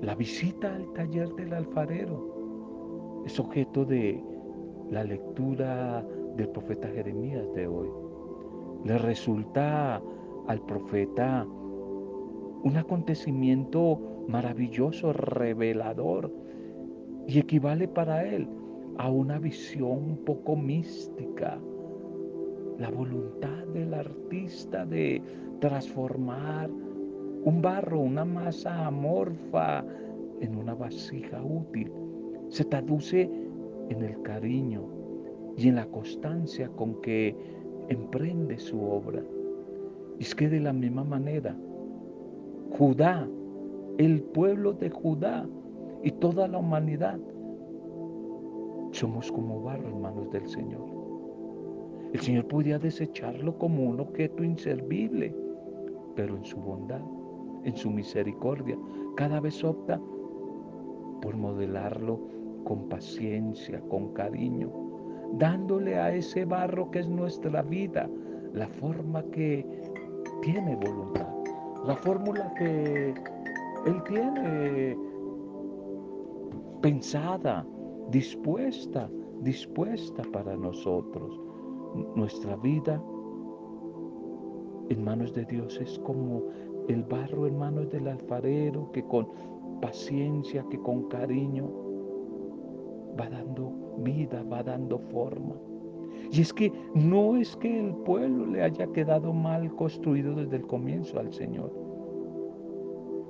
La 0.01 0.13
visita 0.13 0.75
al 0.75 0.93
taller 0.93 1.33
del 1.33 1.53
alfarero 1.53 3.23
es 3.25 3.39
objeto 3.39 3.85
de 3.85 4.23
la 4.91 5.03
lectura 5.03 6.05
del 6.35 6.49
profeta 6.49 6.87
Jeremías 6.89 7.51
de 7.55 7.67
hoy. 7.67 7.89
Le 8.83 8.99
resulta 8.99 9.99
al 10.47 10.61
profeta 10.61 11.47
un 12.63 12.77
acontecimiento 12.77 14.25
maravilloso, 14.27 15.13
revelador, 15.13 16.31
y 17.27 17.39
equivale 17.39 17.87
para 17.87 18.23
él 18.25 18.47
a 18.97 19.09
una 19.09 19.37
visión 19.37 19.91
un 19.91 20.17
poco 20.25 20.55
mística. 20.55 21.59
La 22.79 22.89
voluntad 22.89 23.65
del 23.73 23.93
artista 23.93 24.85
de 24.85 25.21
transformar 25.59 26.69
un 26.69 27.61
barro, 27.61 27.99
una 27.99 28.25
masa 28.25 28.85
amorfa 28.85 29.83
en 30.41 30.55
una 30.55 30.73
vasija 30.73 31.43
útil, 31.43 31.91
se 32.49 32.63
traduce 32.65 33.29
en 33.89 34.03
el 34.03 34.21
cariño 34.21 34.83
y 35.57 35.67
en 35.67 35.75
la 35.75 35.85
constancia 35.87 36.69
con 36.69 37.01
que 37.01 37.35
emprende 37.89 38.57
su 38.57 38.81
obra. 38.81 39.21
Y 40.19 40.23
es 40.23 40.35
que 40.35 40.49
de 40.49 40.59
la 40.59 40.73
misma 40.73 41.03
manera, 41.03 41.55
Judá 42.71 43.27
el 43.97 44.21
pueblo 44.21 44.73
de 44.73 44.89
Judá 44.89 45.47
y 46.03 46.11
toda 46.11 46.47
la 46.47 46.59
humanidad, 46.59 47.19
somos 48.91 49.31
como 49.31 49.61
barro 49.63 49.89
en 49.89 50.01
manos 50.01 50.29
del 50.31 50.47
Señor. 50.47 50.85
El 52.13 52.19
Señor 52.19 52.47
podía 52.47 52.77
desecharlo 52.77 53.57
como 53.57 53.83
un 53.83 53.99
objeto 53.99 54.43
inservible, 54.43 55.35
pero 56.15 56.37
en 56.37 56.45
su 56.45 56.57
bondad, 56.57 57.01
en 57.63 57.75
su 57.75 57.89
misericordia, 57.89 58.77
cada 59.15 59.39
vez 59.39 59.63
opta 59.63 59.99
por 61.21 61.35
modelarlo 61.35 62.19
con 62.63 62.87
paciencia, 62.87 63.81
con 63.89 64.13
cariño, 64.13 64.69
dándole 65.33 65.97
a 65.97 66.13
ese 66.13 66.45
barro 66.45 66.91
que 66.91 66.99
es 66.99 67.09
nuestra 67.09 67.63
vida 67.63 68.07
la 68.53 68.67
forma 68.67 69.23
que 69.31 69.65
tiene 70.41 70.75
voluntad, 70.75 71.27
la 71.85 71.95
fórmula 71.95 72.53
que 72.55 73.13
él 73.85 74.03
tiene 74.03 74.97
pensada, 76.81 77.65
dispuesta, 78.09 79.09
dispuesta 79.41 80.23
para 80.31 80.55
nosotros. 80.55 81.39
Nuestra 82.15 82.55
vida 82.57 83.01
en 84.89 85.03
manos 85.03 85.33
de 85.33 85.45
Dios 85.45 85.79
es 85.81 85.99
como 85.99 86.43
el 86.87 87.03
barro 87.03 87.47
en 87.47 87.57
manos 87.57 87.89
del 87.89 88.07
alfarero 88.07 88.91
que 88.91 89.03
con 89.03 89.27
paciencia, 89.81 90.65
que 90.69 90.79
con 90.79 91.03
cariño 91.09 91.69
va 93.19 93.29
dando 93.29 93.71
vida, 93.97 94.43
va 94.43 94.63
dando 94.63 94.99
forma. 94.99 95.55
Y 96.31 96.41
es 96.41 96.53
que 96.53 96.71
no 96.93 97.37
es 97.37 97.55
que 97.57 97.79
el 97.79 97.93
pueblo 97.95 98.45
le 98.45 98.63
haya 98.63 98.87
quedado 98.87 99.33
mal 99.33 99.73
construido 99.75 100.35
desde 100.35 100.57
el 100.57 100.67
comienzo 100.67 101.19
al 101.19 101.31
Señor 101.31 101.87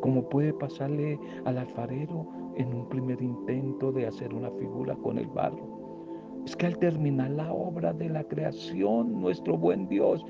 como 0.02 0.28
puede 0.30 0.54
pasarle 0.54 1.20
al 1.46 1.58
alfarero 1.58 2.28
en 2.56 2.74
un 2.74 2.88
primer 2.90 3.22
intento 3.22 3.92
de 3.92 4.08
hacer 4.08 4.34
una 4.34 4.50
figura 4.52 4.96
con 4.96 5.18
el 5.18 5.28
barro. 5.28 6.42
Es 6.46 6.56
que 6.56 6.68
al 6.68 6.78
terminar 6.78 7.32
la 7.32 7.52
obra 7.52 7.94
de 7.94 8.10
la 8.10 8.24
creación, 8.24 9.20
nuestro 9.20 9.58
buen 9.58 9.88
Dios, 9.88 10.26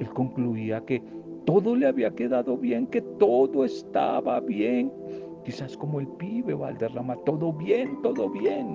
él 0.00 0.08
concluía 0.10 0.84
que 0.84 1.02
todo 1.44 1.74
le 1.74 1.86
había 1.86 2.10
quedado 2.10 2.56
bien, 2.56 2.86
que 2.86 3.00
todo 3.00 3.64
estaba 3.64 4.40
bien. 4.40 4.92
Quizás 5.44 5.76
como 5.76 6.00
el 6.00 6.06
pibe 6.06 6.52
Valderrama, 6.52 7.16
todo 7.24 7.52
bien, 7.52 8.02
todo 8.02 8.28
bien, 8.28 8.74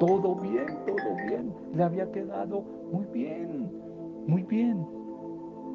todo 0.00 0.34
bien, 0.34 0.66
todo 0.86 1.14
bien. 1.28 1.54
Le 1.74 1.82
había 1.82 2.10
quedado 2.10 2.64
muy 2.90 3.04
bien, 3.12 3.70
muy 4.26 4.42
bien. 4.42 4.84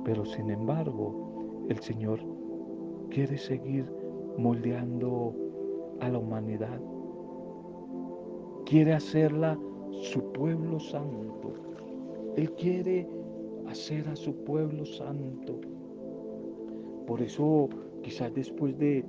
Pero 0.03 0.25
sin 0.25 0.49
embargo, 0.49 1.65
el 1.69 1.79
Señor 1.79 2.19
quiere 3.11 3.37
seguir 3.37 3.85
moldeando 4.37 5.33
a 6.01 6.09
la 6.09 6.17
humanidad. 6.17 6.81
Quiere 8.65 8.93
hacerla 8.93 9.57
su 9.91 10.31
pueblo 10.33 10.79
santo. 10.79 11.53
Él 12.35 12.51
quiere 12.53 13.07
hacer 13.67 14.07
a 14.09 14.15
su 14.15 14.33
pueblo 14.43 14.85
santo. 14.85 15.61
Por 17.05 17.21
eso 17.21 17.69
quizás 18.01 18.33
después 18.33 18.77
de 18.79 19.05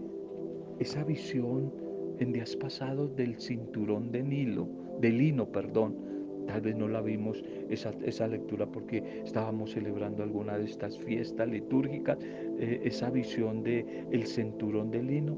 esa 0.79 1.03
visión 1.05 1.73
en 2.19 2.33
días 2.33 2.55
pasados 2.57 3.17
del 3.17 3.41
cinturón 3.41 4.13
de 4.13 4.23
Nilo, 4.23 4.69
de 5.01 5.11
lino, 5.11 5.47
perdón, 5.47 6.07
Tal 6.47 6.61
vez 6.61 6.77
no 6.77 6.87
la 6.87 7.01
vimos 7.01 7.45
esa, 7.69 7.93
esa 8.05 8.29
lectura 8.29 8.67
porque 8.67 9.23
estábamos 9.25 9.73
celebrando 9.73 10.23
alguna 10.23 10.57
de 10.57 10.65
estas 10.65 10.97
fiestas 10.99 11.49
litúrgicas, 11.49 12.19
eh, 12.59 12.81
esa 12.85 13.11
visión 13.11 13.63
de 13.63 14.07
el 14.13 14.27
cinturón 14.27 14.91
de 14.91 15.03
lino. 15.03 15.37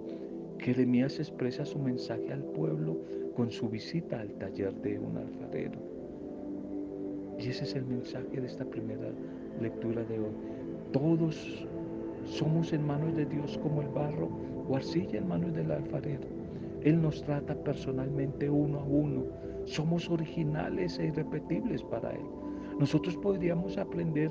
Jeremías 0.59 1.19
expresa 1.19 1.65
su 1.65 1.79
mensaje 1.79 2.33
al 2.33 2.45
pueblo 2.45 2.99
con 3.35 3.51
su 3.51 3.69
visita 3.69 4.21
al 4.21 4.33
taller 4.35 4.75
de 4.83 4.99
un 4.99 5.17
alfarero. 5.17 5.79
Y 7.39 7.49
ese 7.49 7.65
es 7.65 7.75
el 7.75 7.87
mensaje 7.87 8.41
de 8.41 8.47
esta 8.47 8.65
primera 8.65 9.11
lectura 9.61 10.05
de 10.05 10.19
hoy. 10.19 10.33
Todos 10.93 11.67
somos 12.25 12.73
en 12.73 12.87
manos 12.87 13.17
de 13.17 13.25
Dios 13.25 13.57
como 13.59 13.81
el 13.81 13.89
barro 13.89 14.29
o 14.69 14.77
arcilla 14.77 15.19
en 15.19 15.29
manos 15.29 15.55
del 15.55 15.71
alfarero. 15.71 16.38
Él 16.83 17.01
nos 17.03 17.23
trata 17.23 17.55
personalmente 17.63 18.49
uno 18.49 18.81
a 18.81 18.85
uno 18.85 19.25
somos 19.69 20.09
originales 20.09 20.99
e 20.99 21.07
irrepetibles 21.07 21.83
para 21.85 22.11
Él. 22.13 22.25
Nosotros 22.79 23.17
podríamos 23.19 23.77
aprender 23.77 24.31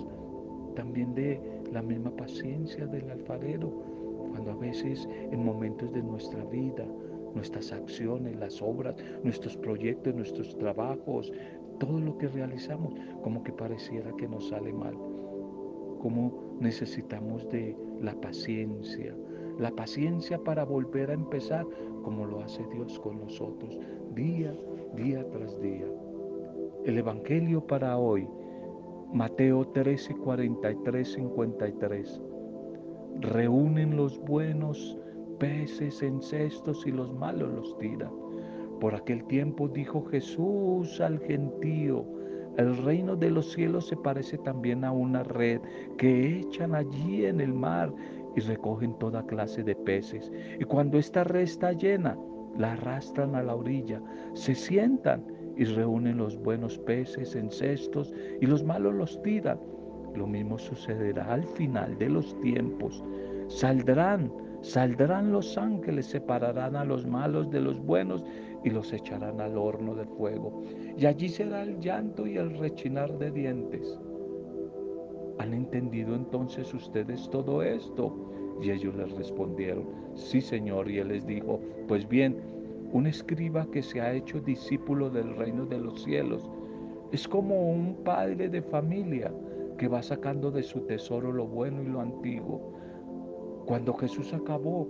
también 0.75 1.13
de 1.13 1.39
la 1.71 1.81
misma 1.81 2.11
paciencia 2.11 2.87
del 2.87 3.09
alfarero, 3.11 3.69
cuando 4.31 4.51
a 4.51 4.55
veces 4.55 5.07
en 5.31 5.43
momentos 5.43 5.93
de 5.93 6.01
nuestra 6.01 6.43
vida, 6.45 6.85
nuestras 7.35 7.71
acciones, 7.71 8.35
las 8.37 8.61
obras, 8.61 8.95
nuestros 9.23 9.55
proyectos, 9.57 10.15
nuestros 10.15 10.57
trabajos, 10.57 11.31
todo 11.79 11.99
lo 11.99 12.17
que 12.17 12.27
realizamos, 12.27 12.93
como 13.21 13.43
que 13.43 13.51
pareciera 13.51 14.11
que 14.17 14.27
nos 14.27 14.49
sale 14.49 14.73
mal. 14.73 14.95
Como 15.99 16.57
necesitamos 16.59 17.47
de 17.49 17.75
la 18.01 18.13
paciencia, 18.21 19.15
la 19.59 19.71
paciencia 19.71 20.37
para 20.37 20.63
volver 20.63 21.09
a 21.09 21.13
empezar, 21.13 21.65
como 22.03 22.25
lo 22.25 22.41
hace 22.41 22.65
Dios 22.73 22.99
con 22.99 23.19
nosotros, 23.19 23.77
día 24.13 24.53
día 24.95 25.23
tras 25.29 25.59
día. 25.61 25.85
El 26.85 26.97
Evangelio 26.97 27.65
para 27.65 27.97
hoy, 27.97 28.27
Mateo 29.13 29.65
13, 29.67 30.15
43, 30.15 31.13
53. 31.13 32.21
Reúnen 33.21 33.95
los 33.95 34.19
buenos 34.21 34.97
peces 35.39 36.01
en 36.01 36.21
cestos 36.21 36.85
y 36.85 36.91
los 36.91 37.13
malos 37.13 37.53
los 37.53 37.77
tiran. 37.77 38.11
Por 38.79 38.95
aquel 38.95 39.23
tiempo 39.25 39.67
dijo 39.67 40.03
Jesús 40.05 40.99
al 41.01 41.19
gentío, 41.19 42.05
el 42.57 42.75
reino 42.77 43.15
de 43.15 43.29
los 43.29 43.51
cielos 43.51 43.87
se 43.87 43.97
parece 43.97 44.37
también 44.39 44.83
a 44.83 44.91
una 44.91 45.21
red 45.23 45.61
que 45.97 46.39
echan 46.39 46.73
allí 46.73 47.25
en 47.25 47.39
el 47.39 47.53
mar 47.53 47.93
y 48.37 48.39
recogen 48.41 48.93
toda 48.99 49.25
clase 49.25 49.63
de 49.63 49.75
peces. 49.75 50.31
Y 50.59 50.63
cuando 50.63 50.99
esta 50.99 51.23
red 51.23 51.41
está 51.41 51.73
llena, 51.73 52.15
la 52.55 52.73
arrastran 52.73 53.35
a 53.35 53.41
la 53.41 53.55
orilla, 53.55 53.99
se 54.33 54.53
sientan 54.53 55.25
y 55.57 55.65
reúnen 55.65 56.17
los 56.17 56.37
buenos 56.37 56.77
peces 56.77 57.35
en 57.35 57.49
cestos 57.49 58.13
y 58.39 58.45
los 58.45 58.63
malos 58.63 58.93
los 58.93 59.21
tiran. 59.23 59.59
Lo 60.15 60.27
mismo 60.27 60.59
sucederá 60.59 61.33
al 61.33 61.43
final 61.43 61.97
de 61.97 62.09
los 62.09 62.39
tiempos. 62.41 63.03
Saldrán, 63.47 64.31
saldrán 64.61 65.31
los 65.31 65.57
ángeles, 65.57 66.05
separarán 66.05 66.75
a 66.75 66.85
los 66.85 67.07
malos 67.07 67.49
de 67.49 67.61
los 67.61 67.83
buenos 67.83 68.23
y 68.63 68.69
los 68.69 68.93
echarán 68.93 69.41
al 69.41 69.57
horno 69.57 69.95
de 69.95 70.05
fuego. 70.05 70.61
Y 70.95 71.07
allí 71.07 71.27
será 71.27 71.63
el 71.63 71.79
llanto 71.79 72.27
y 72.27 72.37
el 72.37 72.55
rechinar 72.59 73.17
de 73.17 73.31
dientes. 73.31 73.99
¿Han 75.39 75.53
entendido 75.53 76.15
entonces 76.15 76.73
ustedes 76.73 77.29
todo 77.29 77.61
esto? 77.61 78.13
Y 78.61 78.71
ellos 78.71 78.95
les 78.95 79.11
respondieron, 79.11 79.85
sí 80.15 80.41
Señor. 80.41 80.89
Y 80.89 80.99
él 80.99 81.09
les 81.09 81.25
dijo, 81.25 81.59
pues 81.87 82.07
bien, 82.07 82.37
un 82.91 83.05
escriba 83.05 83.65
que 83.67 83.83
se 83.83 84.01
ha 84.01 84.13
hecho 84.13 84.39
discípulo 84.39 85.09
del 85.09 85.35
reino 85.35 85.65
de 85.65 85.79
los 85.79 86.03
cielos 86.03 86.49
es 87.11 87.27
como 87.27 87.69
un 87.69 87.95
padre 88.03 88.49
de 88.49 88.61
familia 88.61 89.31
que 89.77 89.87
va 89.87 90.01
sacando 90.01 90.51
de 90.51 90.63
su 90.63 90.81
tesoro 90.81 91.31
lo 91.31 91.47
bueno 91.47 91.81
y 91.83 91.87
lo 91.87 92.01
antiguo. 92.01 92.73
Cuando 93.65 93.93
Jesús 93.93 94.33
acabó 94.33 94.87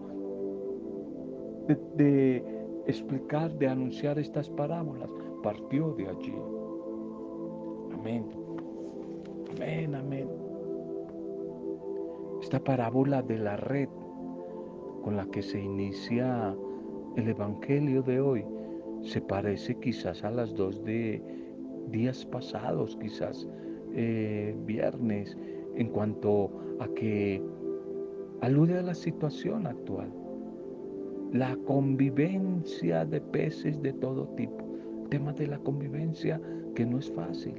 de, 1.96 2.44
explicar, 2.88 3.52
de 3.58 3.68
anunciar 3.68 4.18
estas 4.18 4.50
parábolas, 4.50 5.10
partió 5.44 5.92
de 5.94 6.08
allí. 6.08 6.36
Amén. 7.94 8.26
Amén, 9.56 9.96
amén. 9.96 10.37
Esta 12.48 12.64
parábola 12.64 13.22
de 13.22 13.40
la 13.40 13.58
red 13.58 13.90
con 15.04 15.18
la 15.18 15.26
que 15.26 15.42
se 15.42 15.60
inicia 15.60 16.56
el 17.18 17.28
Evangelio 17.28 18.02
de 18.02 18.22
hoy 18.22 18.46
se 19.02 19.20
parece 19.20 19.76
quizás 19.76 20.24
a 20.24 20.32
las 20.32 20.56
dos 20.56 20.82
de 20.86 21.22
días 21.92 22.26
pasados, 22.26 22.96
quizás 23.02 23.46
eh, 23.94 24.56
viernes, 24.66 25.38
en 25.76 25.90
cuanto 25.90 26.50
a 26.80 26.88
que 26.96 27.44
alude 28.40 28.78
a 28.78 28.82
la 28.82 28.96
situación 28.96 29.68
actual. 29.68 30.10
La 31.34 31.54
convivencia 31.66 33.04
de 33.04 33.20
peces 33.20 33.82
de 33.82 33.92
todo 33.92 34.26
tipo. 34.38 34.64
tema 35.10 35.34
de 35.34 35.48
la 35.48 35.60
convivencia 35.60 36.40
que 36.76 36.86
no 36.86 36.98
es 36.98 37.12
fácil. 37.12 37.56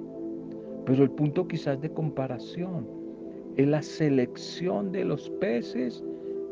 Pero 0.87 1.03
el 1.03 1.11
punto 1.11 1.46
quizás 1.46 1.79
de 1.79 1.92
comparación 1.92 2.96
es 3.58 3.66
la 3.66 3.82
selección 3.82 4.92
de 4.92 5.04
los 5.04 5.28
peces 5.40 6.04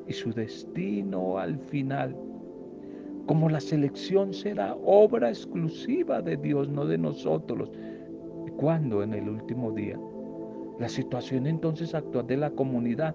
y 0.09 0.13
su 0.13 0.33
destino 0.33 1.39
al 1.39 1.57
final. 1.57 2.17
Como 3.27 3.49
la 3.49 3.61
selección 3.61 4.35
será 4.35 4.75
obra 4.85 5.29
exclusiva 5.29 6.21
de 6.21 6.37
Dios, 6.37 6.69
no 6.69 6.85
de 6.85 6.99
nosotros. 6.99 7.71
¿Y 8.47 8.51
cuándo? 8.51 9.05
En 9.05 9.15
el 9.15 9.29
último 9.29 9.71
día. 9.71 9.99
La 10.81 10.89
situación 10.89 11.47
entonces 11.47 11.95
actual 11.95 12.27
de 12.27 12.39
la 12.39 12.51
comunidad 12.51 13.15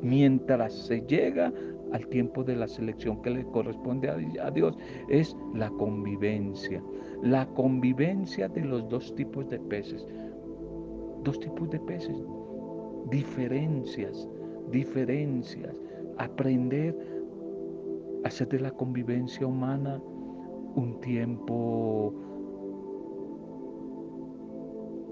mientras 0.00 0.72
se 0.72 1.00
llega 1.00 1.52
al 1.92 2.06
tiempo 2.06 2.44
de 2.44 2.54
la 2.54 2.68
selección 2.68 3.20
que 3.22 3.30
le 3.30 3.44
corresponde 3.44 4.08
a, 4.08 4.50
Dios 4.52 4.78
es 5.08 5.36
la 5.52 5.68
convivencia. 5.70 6.80
La 7.22 7.44
convivencia 7.54 8.48
de 8.48 8.62
los 8.62 8.88
dos 8.88 9.12
tipos 9.16 9.48
de 9.50 9.58
peces. 9.58 10.06
Dos 11.24 11.40
tipos 11.40 11.68
de 11.70 11.80
peces. 11.80 12.16
Diferencias, 13.10 14.28
diferencias. 14.70 15.74
Aprender 16.18 16.96
a 18.24 18.28
hacer 18.28 18.48
de 18.48 18.60
la 18.60 18.70
convivencia 18.70 19.46
humana 19.46 20.00
un 20.74 21.00
tiempo 21.00 22.14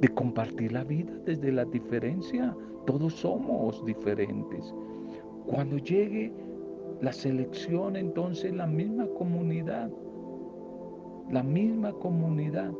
de 0.01 0.09
compartir 0.09 0.73
la 0.73 0.85
vida 0.85 1.13
desde 1.27 1.53
la 1.53 1.65
diferencia. 1.65 2.57
Todos 2.87 3.15
somos 3.15 3.85
diferentes. 3.85 4.75
Cuando 5.47 5.79
llegue 5.79 6.33
la 7.01 7.13
selección, 7.13 7.97
entonces 7.97 8.53
la 8.55 8.67
misma 8.67 9.07
comunidad, 9.19 9.91
la 11.31 11.43
misma 11.43 11.93
comunidad 11.93 12.73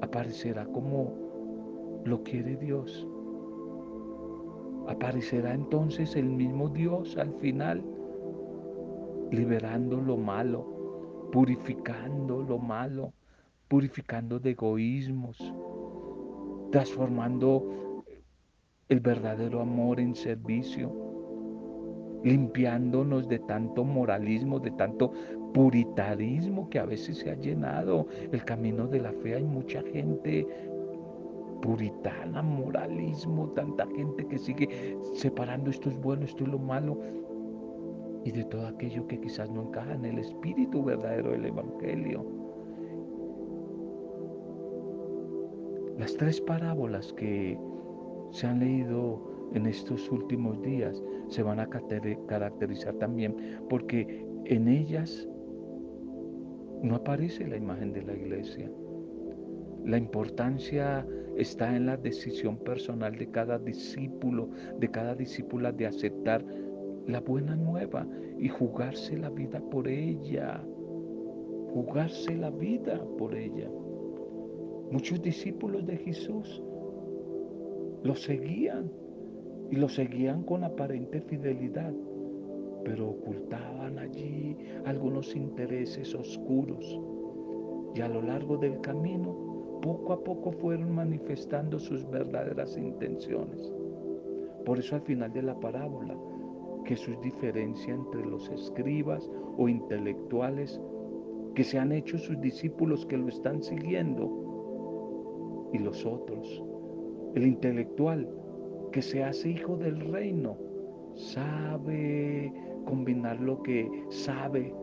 aparecerá 0.00 0.66
como 0.66 1.12
lo 2.04 2.22
quiere 2.22 2.56
Dios. 2.56 3.06
Aparecerá 4.88 5.52
entonces 5.52 6.16
el 6.16 6.30
mismo 6.30 6.70
Dios 6.70 7.16
al 7.18 7.32
final, 7.34 7.84
liberando 9.30 10.00
lo 10.00 10.16
malo, 10.16 11.28
purificando 11.30 12.42
lo 12.42 12.58
malo, 12.58 13.12
purificando 13.68 14.40
de 14.40 14.52
egoísmos, 14.52 15.36
transformando 16.72 18.04
el 18.88 19.00
verdadero 19.00 19.60
amor 19.60 20.00
en 20.00 20.14
servicio, 20.14 20.90
limpiándonos 22.24 23.28
de 23.28 23.38
tanto 23.40 23.84
moralismo, 23.84 24.58
de 24.58 24.70
tanto 24.72 25.12
puritarismo 25.52 26.68
que 26.70 26.78
a 26.78 26.86
veces 26.86 27.18
se 27.18 27.30
ha 27.30 27.34
llenado 27.34 28.06
el 28.32 28.44
camino 28.44 28.86
de 28.86 29.00
la 29.00 29.12
fe. 29.12 29.34
Hay 29.34 29.44
mucha 29.44 29.82
gente 29.82 30.46
puritana, 31.60 32.42
moralismo, 32.42 33.50
tanta 33.50 33.86
gente 33.88 34.26
que 34.26 34.38
sigue 34.38 34.96
separando 35.14 35.70
esto 35.70 35.90
es 35.90 36.00
bueno, 36.00 36.24
esto 36.24 36.44
es 36.44 36.50
lo 36.50 36.58
malo, 36.58 36.98
y 38.24 38.32
de 38.32 38.44
todo 38.44 38.66
aquello 38.66 39.06
que 39.06 39.20
quizás 39.20 39.50
no 39.50 39.62
encaja 39.62 39.94
en 39.94 40.04
el 40.04 40.18
espíritu 40.18 40.82
verdadero 40.84 41.30
del 41.30 41.46
Evangelio. 41.46 42.24
Las 45.98 46.14
tres 46.16 46.40
parábolas 46.40 47.12
que 47.14 47.58
se 48.30 48.46
han 48.46 48.60
leído 48.60 49.20
en 49.54 49.66
estos 49.66 50.10
últimos 50.10 50.60
días 50.62 51.02
se 51.28 51.42
van 51.42 51.58
a 51.58 51.66
caracterizar 51.66 52.94
también 52.94 53.34
porque 53.68 54.24
en 54.44 54.68
ellas 54.68 55.28
no 56.82 56.96
aparece 56.96 57.46
la 57.46 57.56
imagen 57.56 57.92
de 57.92 58.02
la 58.02 58.14
iglesia. 58.14 58.70
La 59.88 59.96
importancia 59.96 61.06
está 61.38 61.74
en 61.74 61.86
la 61.86 61.96
decisión 61.96 62.58
personal 62.58 63.16
de 63.16 63.30
cada 63.30 63.58
discípulo, 63.58 64.50
de 64.78 64.90
cada 64.90 65.14
discípula 65.14 65.72
de 65.72 65.86
aceptar 65.86 66.44
la 67.06 67.20
buena 67.20 67.56
nueva 67.56 68.06
y 68.38 68.50
jugarse 68.50 69.16
la 69.16 69.30
vida 69.30 69.62
por 69.70 69.88
ella. 69.88 70.62
Jugarse 71.72 72.36
la 72.36 72.50
vida 72.50 73.02
por 73.16 73.34
ella. 73.34 73.70
Muchos 74.90 75.22
discípulos 75.22 75.86
de 75.86 75.96
Jesús 75.96 76.62
lo 78.02 78.14
seguían 78.14 78.92
y 79.70 79.76
lo 79.76 79.88
seguían 79.88 80.42
con 80.42 80.64
aparente 80.64 81.22
fidelidad, 81.22 81.94
pero 82.84 83.08
ocultaban 83.08 83.98
allí 83.98 84.54
algunos 84.84 85.34
intereses 85.34 86.14
oscuros. 86.14 87.00
Y 87.94 88.02
a 88.02 88.08
lo 88.08 88.20
largo 88.20 88.58
del 88.58 88.82
camino, 88.82 89.47
poco 89.80 90.12
a 90.12 90.22
poco 90.22 90.52
fueron 90.52 90.94
manifestando 90.94 91.78
sus 91.78 92.08
verdaderas 92.10 92.76
intenciones. 92.76 93.72
Por 94.64 94.78
eso 94.78 94.96
al 94.96 95.02
final 95.02 95.32
de 95.32 95.42
la 95.42 95.58
parábola, 95.58 96.16
Jesús 96.84 97.20
diferencia 97.20 97.94
entre 97.94 98.24
los 98.24 98.48
escribas 98.50 99.30
o 99.56 99.68
intelectuales 99.68 100.80
que 101.54 101.64
se 101.64 101.78
han 101.78 101.92
hecho 101.92 102.18
sus 102.18 102.40
discípulos 102.40 103.06
que 103.06 103.16
lo 103.16 103.28
están 103.28 103.62
siguiendo 103.62 105.68
y 105.72 105.78
los 105.78 106.04
otros. 106.06 106.62
El 107.34 107.46
intelectual 107.46 108.28
que 108.92 109.02
se 109.02 109.24
hace 109.24 109.50
hijo 109.50 109.76
del 109.76 110.00
reino 110.00 110.56
sabe 111.14 112.52
combinar 112.84 113.40
lo 113.40 113.62
que 113.62 113.90
sabe, 114.08 114.74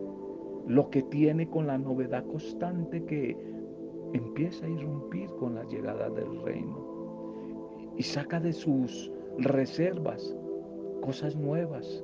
lo 0.67 0.89
que 0.89 1.03
tiene 1.03 1.49
con 1.49 1.67
la 1.67 1.77
novedad 1.77 2.25
constante 2.25 3.03
que 3.05 3.54
empieza 4.15 4.65
a 4.65 4.69
irrumpir 4.69 5.29
con 5.39 5.55
la 5.55 5.63
llegada 5.65 6.09
del 6.09 6.41
reino. 6.41 7.93
Y 7.97 8.03
saca 8.03 8.39
de 8.39 8.53
sus 8.53 9.11
reservas 9.37 10.35
cosas 11.01 11.35
nuevas, 11.35 12.03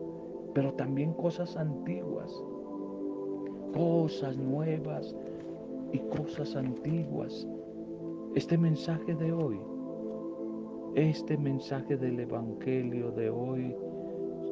pero 0.53 0.73
también 0.73 1.13
cosas 1.13 1.57
antiguas. 1.57 2.31
Cosas 3.73 4.37
nuevas 4.37 5.15
y 5.93 5.99
cosas 5.99 6.55
antiguas 6.55 7.47
este 8.35 8.57
mensaje 8.57 9.13
de 9.13 9.33
hoy, 9.33 9.59
este 10.95 11.37
mensaje 11.37 11.97
del 11.97 12.17
Evangelio 12.21 13.11
de 13.11 13.29
hoy 13.29 13.75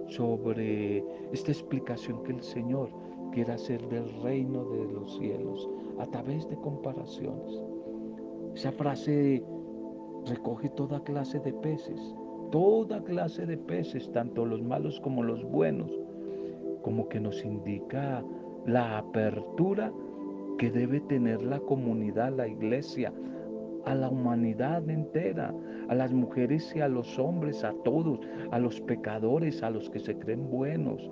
sobre 0.09 1.03
esta 1.31 1.51
explicación 1.51 2.21
que 2.23 2.33
el 2.33 2.43
Señor 2.43 2.89
quiere 3.31 3.53
hacer 3.53 3.87
del 3.89 4.11
reino 4.21 4.65
de 4.65 4.85
los 4.93 5.17
cielos 5.17 5.69
a 5.99 6.05
través 6.07 6.47
de 6.49 6.55
comparaciones. 6.57 7.61
Esa 8.55 8.71
frase 8.71 9.43
recoge 10.25 10.69
toda 10.69 11.03
clase 11.03 11.39
de 11.39 11.53
peces, 11.53 12.15
toda 12.51 13.03
clase 13.03 13.45
de 13.45 13.57
peces, 13.57 14.11
tanto 14.11 14.45
los 14.45 14.61
malos 14.61 14.99
como 15.01 15.23
los 15.23 15.43
buenos, 15.43 15.91
como 16.81 17.07
que 17.09 17.19
nos 17.19 17.43
indica 17.43 18.23
la 18.65 18.97
apertura 18.97 19.91
que 20.57 20.71
debe 20.71 20.99
tener 21.01 21.41
la 21.41 21.59
comunidad, 21.59 22.35
la 22.35 22.47
iglesia, 22.47 23.13
a 23.85 23.95
la 23.95 24.09
humanidad 24.09 24.87
entera, 24.89 25.53
a 25.87 25.95
las 25.95 26.13
mujeres 26.13 26.71
y 26.75 26.81
a 26.81 26.87
los 26.87 27.17
hombres, 27.17 27.63
a 27.63 27.73
todos, 27.83 28.19
a 28.51 28.59
los 28.59 28.79
pecadores, 28.81 29.63
a 29.63 29.69
los 29.69 29.89
que 29.89 29.99
se 29.99 30.17
creen 30.17 30.49
buenos. 30.49 31.09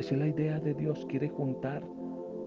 Esa 0.00 0.14
es 0.14 0.20
la 0.20 0.28
idea 0.28 0.58
de 0.58 0.72
Dios, 0.72 1.04
quiere 1.10 1.28
juntar 1.28 1.82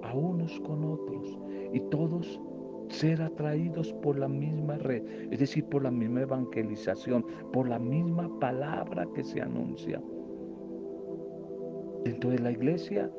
a 0.02 0.16
unos 0.16 0.60
con 0.62 0.84
otros 0.84 1.38
y 1.72 1.80
todos 1.92 2.42
ser 2.90 3.22
atraídos 3.22 3.94
por 4.02 4.18
la 4.18 4.28
misma 4.28 4.80
red, 4.80 5.04
es 5.30 5.40
decir, 5.40 5.64
por 5.66 5.84
la 5.84 5.92
misma 5.92 6.22
evangelización, 6.22 7.24
por 7.52 7.70
la 7.70 7.78
misma 7.78 8.28
palabra 8.40 9.08
que 9.14 9.24
se 9.24 9.40
anuncia. 9.40 10.02
Dentro 12.04 12.32
de 12.32 12.40
la 12.40 12.52
iglesia 12.52 13.12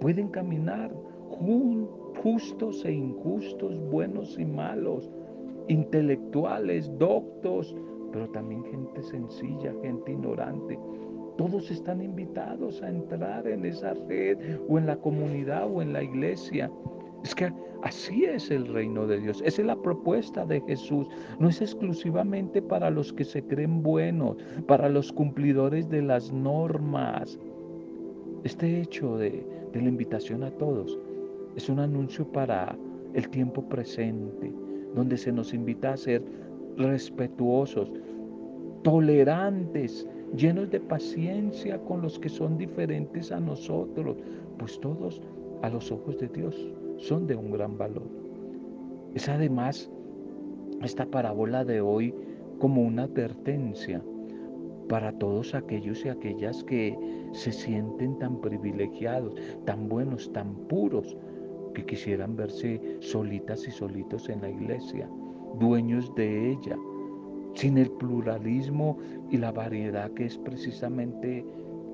pueden 0.00 0.28
caminar 0.28 0.94
justos 2.22 2.84
e 2.84 2.92
injustos, 2.92 3.76
buenos 3.90 4.38
y 4.38 4.44
malos, 4.44 5.10
intelectuales, 5.66 6.96
doctos, 6.96 7.74
pero 8.12 8.28
también 8.30 8.62
gente 8.66 9.02
sencilla, 9.02 9.74
gente 9.82 10.12
ignorante. 10.12 10.78
Todos 11.42 11.72
están 11.72 12.00
invitados 12.00 12.80
a 12.84 12.88
entrar 12.88 13.48
en 13.48 13.64
esa 13.64 13.94
red 13.94 14.38
o 14.68 14.78
en 14.78 14.86
la 14.86 14.94
comunidad 14.94 15.68
o 15.68 15.82
en 15.82 15.92
la 15.92 16.00
iglesia. 16.00 16.70
Es 17.24 17.34
que 17.34 17.52
así 17.82 18.22
es 18.22 18.48
el 18.52 18.68
reino 18.68 19.08
de 19.08 19.18
Dios. 19.18 19.42
Esa 19.44 19.62
es 19.62 19.66
la 19.66 19.74
propuesta 19.74 20.46
de 20.46 20.60
Jesús. 20.60 21.08
No 21.40 21.48
es 21.48 21.60
exclusivamente 21.60 22.62
para 22.62 22.90
los 22.90 23.12
que 23.12 23.24
se 23.24 23.42
creen 23.42 23.82
buenos, 23.82 24.36
para 24.68 24.88
los 24.88 25.10
cumplidores 25.10 25.90
de 25.90 26.02
las 26.02 26.32
normas. 26.32 27.40
Este 28.44 28.80
hecho 28.80 29.18
de, 29.18 29.44
de 29.72 29.82
la 29.82 29.88
invitación 29.88 30.44
a 30.44 30.50
todos 30.52 30.96
es 31.56 31.68
un 31.68 31.80
anuncio 31.80 32.24
para 32.24 32.78
el 33.14 33.28
tiempo 33.30 33.68
presente, 33.68 34.52
donde 34.94 35.16
se 35.16 35.32
nos 35.32 35.52
invita 35.52 35.94
a 35.94 35.96
ser 35.96 36.22
respetuosos, 36.76 37.92
tolerantes, 38.84 40.06
llenos 40.36 40.70
de 40.70 40.80
paciencia 40.80 41.78
con 41.78 42.02
los 42.02 42.18
que 42.18 42.28
son 42.28 42.56
diferentes 42.56 43.32
a 43.32 43.40
nosotros, 43.40 44.16
pues 44.58 44.80
todos 44.80 45.20
a 45.62 45.68
los 45.68 45.90
ojos 45.92 46.18
de 46.18 46.28
Dios 46.28 46.56
son 46.98 47.26
de 47.26 47.36
un 47.36 47.52
gran 47.52 47.76
valor. 47.76 48.08
Es 49.14 49.28
además 49.28 49.90
esta 50.82 51.06
parábola 51.06 51.64
de 51.64 51.80
hoy 51.80 52.14
como 52.58 52.82
una 52.82 53.04
advertencia 53.04 54.02
para 54.88 55.12
todos 55.12 55.54
aquellos 55.54 56.04
y 56.04 56.08
aquellas 56.08 56.62
que 56.64 56.98
se 57.32 57.52
sienten 57.52 58.18
tan 58.18 58.40
privilegiados, 58.40 59.34
tan 59.64 59.88
buenos, 59.88 60.32
tan 60.32 60.54
puros, 60.68 61.16
que 61.74 61.84
quisieran 61.84 62.36
verse 62.36 62.98
solitas 63.00 63.66
y 63.66 63.70
solitos 63.70 64.28
en 64.28 64.42
la 64.42 64.50
iglesia, 64.50 65.08
dueños 65.58 66.14
de 66.14 66.50
ella, 66.50 66.76
sin 67.54 67.78
el 67.78 67.90
pluralismo 67.90 68.98
y 69.30 69.38
la 69.38 69.52
variedad 69.52 70.10
que 70.12 70.26
es 70.26 70.38
precisamente 70.38 71.44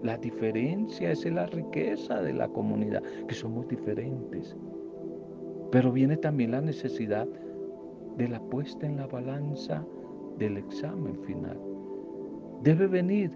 la 0.02 0.16
diferencia, 0.16 1.10
es 1.10 1.24
la 1.24 1.46
riqueza 1.46 2.22
de 2.22 2.32
la 2.32 2.48
comunidad, 2.48 3.02
que 3.26 3.34
somos 3.34 3.66
diferentes. 3.68 4.56
Pero 5.70 5.92
viene 5.92 6.16
también 6.16 6.52
la 6.52 6.60
necesidad 6.60 7.26
de 8.16 8.28
la 8.28 8.40
puesta 8.40 8.86
en 8.86 8.96
la 8.96 9.06
balanza 9.06 9.84
del 10.38 10.56
examen 10.56 11.18
final. 11.24 11.58
Debe 12.62 12.86
venir, 12.86 13.30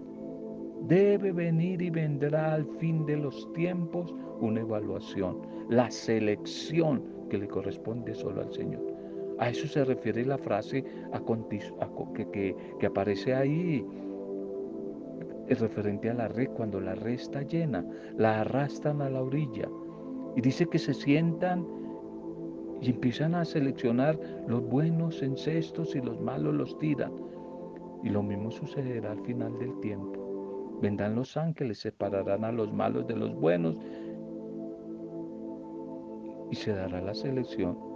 debe 0.87 1.31
venir 1.31 1.81
y 1.81 1.89
vendrá 1.89 2.53
al 2.53 2.65
fin 2.77 3.05
de 3.05 3.17
los 3.17 3.51
tiempos 3.53 4.13
una 4.41 4.61
evaluación, 4.61 5.37
la 5.69 5.89
selección 5.91 7.03
que 7.29 7.37
le 7.37 7.47
corresponde 7.47 8.13
solo 8.13 8.41
al 8.41 8.51
Señor. 8.51 8.92
A 9.39 9.49
eso 9.49 9.67
se 9.67 9.83
refiere 9.83 10.25
la 10.25 10.37
frase 10.37 10.83
que, 12.15 12.55
que, 12.79 12.85
aparece 12.85 13.33
ahí, 13.33 13.85
es 15.47 15.59
referente 15.59 16.09
a 16.09 16.13
la 16.13 16.27
red. 16.27 16.49
Cuando 16.49 16.79
la 16.79 16.95
red 16.95 17.13
está 17.13 17.41
llena, 17.41 17.85
la 18.17 18.41
arrastran 18.41 19.01
a 19.01 19.09
la 19.09 19.21
orilla 19.21 19.67
y 20.35 20.41
dice 20.41 20.65
que 20.67 20.79
se 20.79 20.93
sientan 20.93 21.65
y 22.81 22.89
empiezan 22.89 23.35
a 23.35 23.45
seleccionar 23.45 24.19
los 24.47 24.61
buenos 24.61 25.21
en 25.21 25.37
cestos 25.37 25.95
y 25.95 26.01
los 26.01 26.19
malos 26.19 26.53
los 26.53 26.77
tiran. 26.79 27.13
Y 28.03 28.09
lo 28.09 28.21
mismo 28.21 28.51
sucederá 28.51 29.11
al 29.11 29.21
final 29.21 29.57
del 29.57 29.79
tiempo. 29.79 30.79
Vendrán 30.81 31.15
los 31.15 31.37
ángeles, 31.37 31.79
separarán 31.79 32.43
a 32.43 32.51
los 32.51 32.73
malos 32.73 33.07
de 33.07 33.15
los 33.15 33.33
buenos 33.35 33.77
y 36.51 36.55
se 36.55 36.73
dará 36.73 37.01
la 37.01 37.13
selección. 37.13 37.92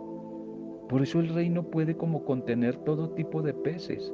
Por 0.89 1.01
eso 1.01 1.19
el 1.19 1.29
reino 1.29 1.63
puede 1.63 1.97
como 1.97 2.23
contener 2.23 2.77
todo 2.77 3.09
tipo 3.09 3.41
de 3.41 3.53
peces 3.53 4.13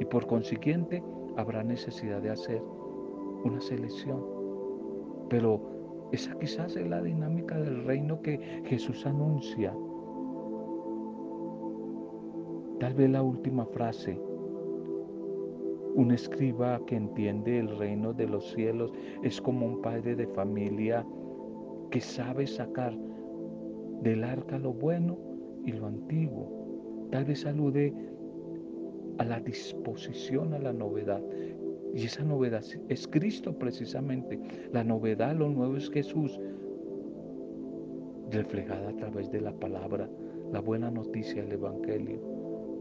y 0.00 0.04
por 0.04 0.26
consiguiente 0.26 1.02
habrá 1.36 1.62
necesidad 1.62 2.20
de 2.20 2.30
hacer 2.30 2.60
una 3.44 3.60
selección. 3.60 4.24
Pero 5.30 5.60
esa 6.10 6.36
quizás 6.38 6.74
es 6.74 6.88
la 6.88 7.00
dinámica 7.02 7.56
del 7.58 7.84
reino 7.84 8.20
que 8.20 8.38
Jesús 8.64 9.06
anuncia. 9.06 9.72
Tal 12.80 12.94
vez 12.94 13.10
la 13.10 13.22
última 13.22 13.64
frase. 13.66 14.18
Un 15.94 16.10
escriba 16.12 16.80
que 16.86 16.96
entiende 16.96 17.58
el 17.58 17.76
reino 17.76 18.12
de 18.12 18.26
los 18.26 18.52
cielos 18.52 18.92
es 19.22 19.40
como 19.40 19.66
un 19.66 19.82
padre 19.82 20.16
de 20.16 20.26
familia 20.28 21.06
que 21.90 22.00
sabe 22.00 22.46
sacar 22.46 22.96
del 24.02 24.22
arca 24.22 24.58
lo 24.58 24.72
bueno 24.72 25.27
y 25.68 25.72
lo 25.72 25.86
antiguo. 25.86 27.08
Tal 27.10 27.24
vez 27.26 27.40
salude 27.40 27.92
a 29.18 29.24
la 29.24 29.40
disposición 29.40 30.54
a 30.54 30.58
la 30.58 30.72
novedad. 30.72 31.22
Y 31.94 32.04
esa 32.04 32.24
novedad 32.24 32.64
es 32.88 33.06
Cristo 33.06 33.58
precisamente. 33.58 34.38
La 34.72 34.82
novedad, 34.82 35.36
lo 35.36 35.48
nuevo 35.48 35.76
es 35.76 35.90
Jesús, 35.90 36.40
reflejada 38.30 38.90
a 38.90 38.96
través 38.96 39.30
de 39.30 39.40
la 39.40 39.52
palabra, 39.52 40.08
la 40.52 40.60
buena 40.60 40.90
noticia 40.90 41.42
del 41.42 41.52
Evangelio, 41.52 42.20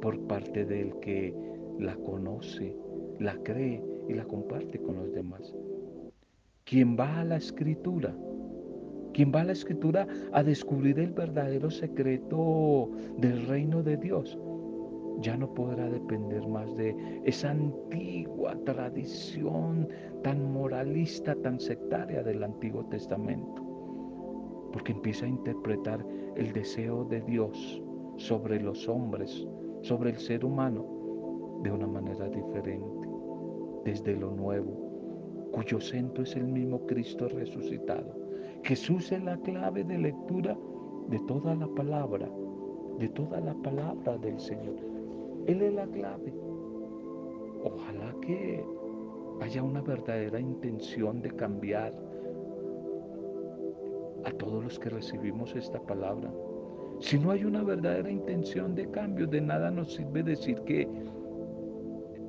por 0.02 0.19
parte 0.28 0.65
del 0.65 0.97
que 1.00 1.34
la 1.80 1.95
conoce, 1.95 2.76
la 3.19 3.36
cree 3.43 3.82
y 4.08 4.13
la 4.13 4.26
comparte 4.26 4.80
con 4.80 4.95
los 4.95 5.12
demás. 5.13 5.54
Quien 6.63 6.97
va 6.97 7.21
a 7.21 7.26
la 7.26 7.38
escritura 7.38 8.15
quien 9.17 9.32
va 9.34 9.41
a 9.41 9.45
la 9.45 9.53
escritura 9.53 10.08
a 10.32 10.43
descubrir 10.43 10.99
el 10.99 11.12
verdadero 11.12 11.71
secreto 11.71 12.91
del 13.17 13.47
reino 13.47 13.82
de 13.82 13.97
Dios, 13.97 14.38
ya 15.21 15.36
no 15.36 15.51
podrá 15.56 15.89
depender 15.89 16.47
más 16.47 16.77
de 16.77 16.95
esa 17.25 17.49
antigua 17.49 18.56
tradición 18.63 19.89
tan 20.21 20.51
moralista, 20.53 21.34
tan 21.41 21.60
sectaria 21.60 22.21
del 22.21 22.43
Antiguo 22.43 22.86
Testamento, 22.89 24.69
porque 24.71 24.91
empieza 24.91 25.25
a 25.25 25.30
interpretar 25.30 26.06
el 26.36 26.53
deseo 26.53 27.03
de 27.06 27.21
Dios 27.21 27.82
sobre 28.17 28.62
los 28.62 28.88
hombres, 28.88 29.47
sobre 29.82 30.12
el 30.12 30.17
ser 30.19 30.45
humano, 30.45 31.60
de 31.63 31.71
una 31.71 31.88
manera 31.88 32.30
diferente, 32.30 33.10
desde 33.84 34.15
lo 34.15 34.30
nuevo, 34.30 35.49
cuyo 35.53 35.82
centro 35.82 36.21
es 36.21 36.36
el 36.36 36.45
mismo 36.45 36.86
Cristo 36.86 37.27
resucitado 37.30 38.16
Jesús 38.63 39.12
es 39.12 39.24
la 39.24 39.38
clave 39.38 39.84
de 39.84 39.98
lectura 39.98 40.58
de 41.10 41.20
toda 41.20 41.56
la 41.56 41.67
palabra, 41.67 42.30
de 43.00 43.10
toda 43.10 43.39
la 43.39 43.54
palabra 43.56 44.17
del 44.17 44.39
Señor. 44.39 44.76
Él 45.48 45.62
es 45.62 45.74
la 45.74 45.88
clave. 45.88 46.34
Ojalá 47.63 48.13
que 48.22 48.63
haya 49.41 49.63
una 49.63 49.82
verdadera 49.82 50.39
intención 50.39 51.22
de 51.22 51.32
cambiar 51.32 51.93
a 54.26 54.32
todos 54.32 54.63
los 54.63 54.80
que 54.80 54.89
recibimos 54.89 55.56
esta 55.56 55.80
palabra. 55.80 56.32
Si 57.00 57.17
no 57.20 57.32
hay 57.32 57.46
una 57.46 57.63
verdadera 57.63 58.10
intención 58.10 58.76
de 58.76 58.89
cambio, 58.89 59.28
de 59.28 59.39
nada 59.39 59.70
nos 59.70 59.93
sirve 59.93 60.24
decir 60.24 60.60
que 60.62 60.88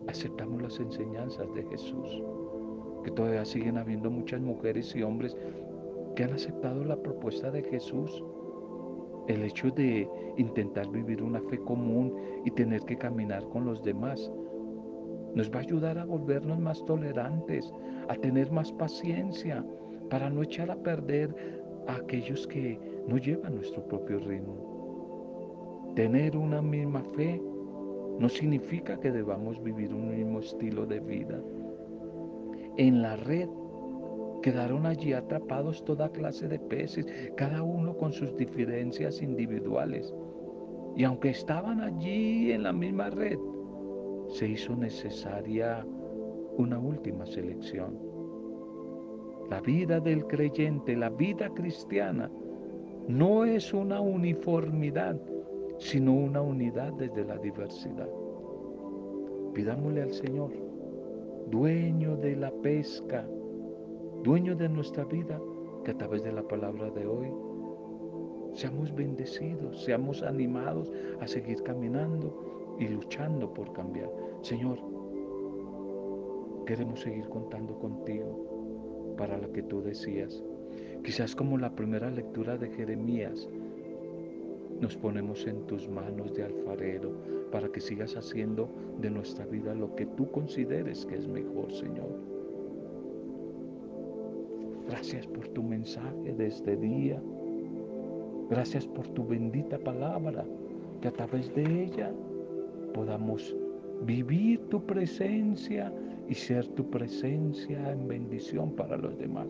aceptamos 0.06 0.62
las 0.62 0.78
enseñanzas 0.78 1.52
de 1.54 1.64
Jesús, 1.64 2.22
que 3.04 3.10
todavía 3.10 3.44
siguen 3.44 3.78
habiendo 3.78 4.10
muchas 4.10 4.40
mujeres 4.40 4.94
y 4.94 5.02
hombres 5.02 5.36
que 6.18 6.24
han 6.24 6.32
aceptado 6.32 6.84
la 6.84 6.96
propuesta 6.96 7.48
de 7.48 7.62
Jesús. 7.62 8.24
El 9.28 9.44
hecho 9.44 9.70
de 9.70 10.10
intentar 10.36 10.90
vivir 10.90 11.22
una 11.22 11.40
fe 11.42 11.58
común 11.58 12.12
y 12.44 12.50
tener 12.50 12.80
que 12.86 12.98
caminar 12.98 13.48
con 13.50 13.64
los 13.64 13.84
demás 13.84 14.28
nos 15.36 15.48
va 15.48 15.58
a 15.58 15.62
ayudar 15.62 15.96
a 15.96 16.04
volvernos 16.04 16.58
más 16.58 16.84
tolerantes, 16.86 17.72
a 18.08 18.16
tener 18.16 18.50
más 18.50 18.72
paciencia, 18.72 19.64
para 20.10 20.28
no 20.28 20.42
echar 20.42 20.72
a 20.72 20.82
perder 20.82 21.32
a 21.86 21.94
aquellos 21.94 22.48
que 22.48 22.80
no 23.06 23.16
llevan 23.16 23.54
nuestro 23.54 23.86
propio 23.86 24.18
ritmo. 24.18 25.92
Tener 25.94 26.36
una 26.36 26.60
misma 26.60 27.04
fe 27.14 27.40
no 28.18 28.28
significa 28.28 28.98
que 28.98 29.12
debamos 29.12 29.62
vivir 29.62 29.94
un 29.94 30.10
mismo 30.16 30.40
estilo 30.40 30.84
de 30.84 30.98
vida. 30.98 31.40
En 32.76 33.02
la 33.02 33.14
red 33.14 33.48
Quedaron 34.42 34.86
allí 34.86 35.12
atrapados 35.12 35.84
toda 35.84 36.10
clase 36.10 36.48
de 36.48 36.58
peces, 36.58 37.06
cada 37.36 37.62
uno 37.62 37.96
con 37.96 38.12
sus 38.12 38.36
diferencias 38.36 39.20
individuales. 39.20 40.14
Y 40.96 41.04
aunque 41.04 41.30
estaban 41.30 41.80
allí 41.80 42.52
en 42.52 42.62
la 42.62 42.72
misma 42.72 43.10
red, 43.10 43.38
se 44.28 44.48
hizo 44.48 44.76
necesaria 44.76 45.84
una 46.56 46.78
última 46.78 47.24
selección. 47.26 47.98
La 49.48 49.60
vida 49.60 50.00
del 50.00 50.26
creyente, 50.26 50.96
la 50.96 51.08
vida 51.08 51.48
cristiana, 51.54 52.30
no 53.08 53.44
es 53.44 53.72
una 53.72 54.00
uniformidad, 54.00 55.18
sino 55.78 56.12
una 56.12 56.42
unidad 56.42 56.92
desde 56.92 57.24
la 57.24 57.38
diversidad. 57.38 58.08
Pidámosle 59.54 60.02
al 60.02 60.12
Señor, 60.12 60.50
dueño 61.50 62.16
de 62.16 62.36
la 62.36 62.50
pesca, 62.50 63.26
dueño 64.22 64.56
de 64.56 64.68
nuestra 64.68 65.04
vida, 65.04 65.40
que 65.84 65.92
a 65.92 65.98
través 65.98 66.22
de 66.22 66.32
la 66.32 66.42
palabra 66.42 66.90
de 66.90 67.06
hoy 67.06 67.28
seamos 68.54 68.94
bendecidos, 68.94 69.84
seamos 69.84 70.22
animados 70.22 70.90
a 71.20 71.26
seguir 71.26 71.62
caminando 71.62 72.76
y 72.78 72.88
luchando 72.88 73.52
por 73.52 73.72
cambiar. 73.72 74.10
Señor, 74.42 74.78
queremos 76.66 77.00
seguir 77.00 77.28
contando 77.28 77.78
contigo 77.78 79.14
para 79.16 79.38
lo 79.38 79.52
que 79.52 79.62
tú 79.62 79.82
decías. 79.82 80.42
Quizás 81.04 81.34
como 81.34 81.56
la 81.56 81.74
primera 81.74 82.10
lectura 82.10 82.56
de 82.56 82.68
Jeremías, 82.70 83.48
nos 84.80 84.96
ponemos 84.96 85.46
en 85.46 85.66
tus 85.66 85.88
manos 85.88 86.34
de 86.34 86.44
alfarero 86.44 87.12
para 87.50 87.68
que 87.68 87.80
sigas 87.80 88.16
haciendo 88.16 88.68
de 89.00 89.10
nuestra 89.10 89.46
vida 89.46 89.74
lo 89.74 89.94
que 89.94 90.06
tú 90.06 90.30
consideres 90.30 91.06
que 91.06 91.16
es 91.16 91.26
mejor, 91.26 91.72
Señor. 91.72 92.37
Gracias 94.88 95.26
por 95.26 95.46
tu 95.48 95.62
mensaje 95.62 96.32
de 96.32 96.46
este 96.46 96.74
día. 96.74 97.20
Gracias 98.48 98.86
por 98.86 99.06
tu 99.08 99.26
bendita 99.26 99.78
palabra, 99.78 100.46
que 101.02 101.08
a 101.08 101.12
través 101.12 101.54
de 101.54 101.84
ella 101.84 102.10
podamos 102.94 103.54
vivir 104.06 104.60
tu 104.70 104.82
presencia 104.86 105.92
y 106.26 106.34
ser 106.34 106.66
tu 106.68 106.88
presencia 106.88 107.92
en 107.92 108.08
bendición 108.08 108.72
para 108.72 108.96
los 108.96 109.18
demás. 109.18 109.48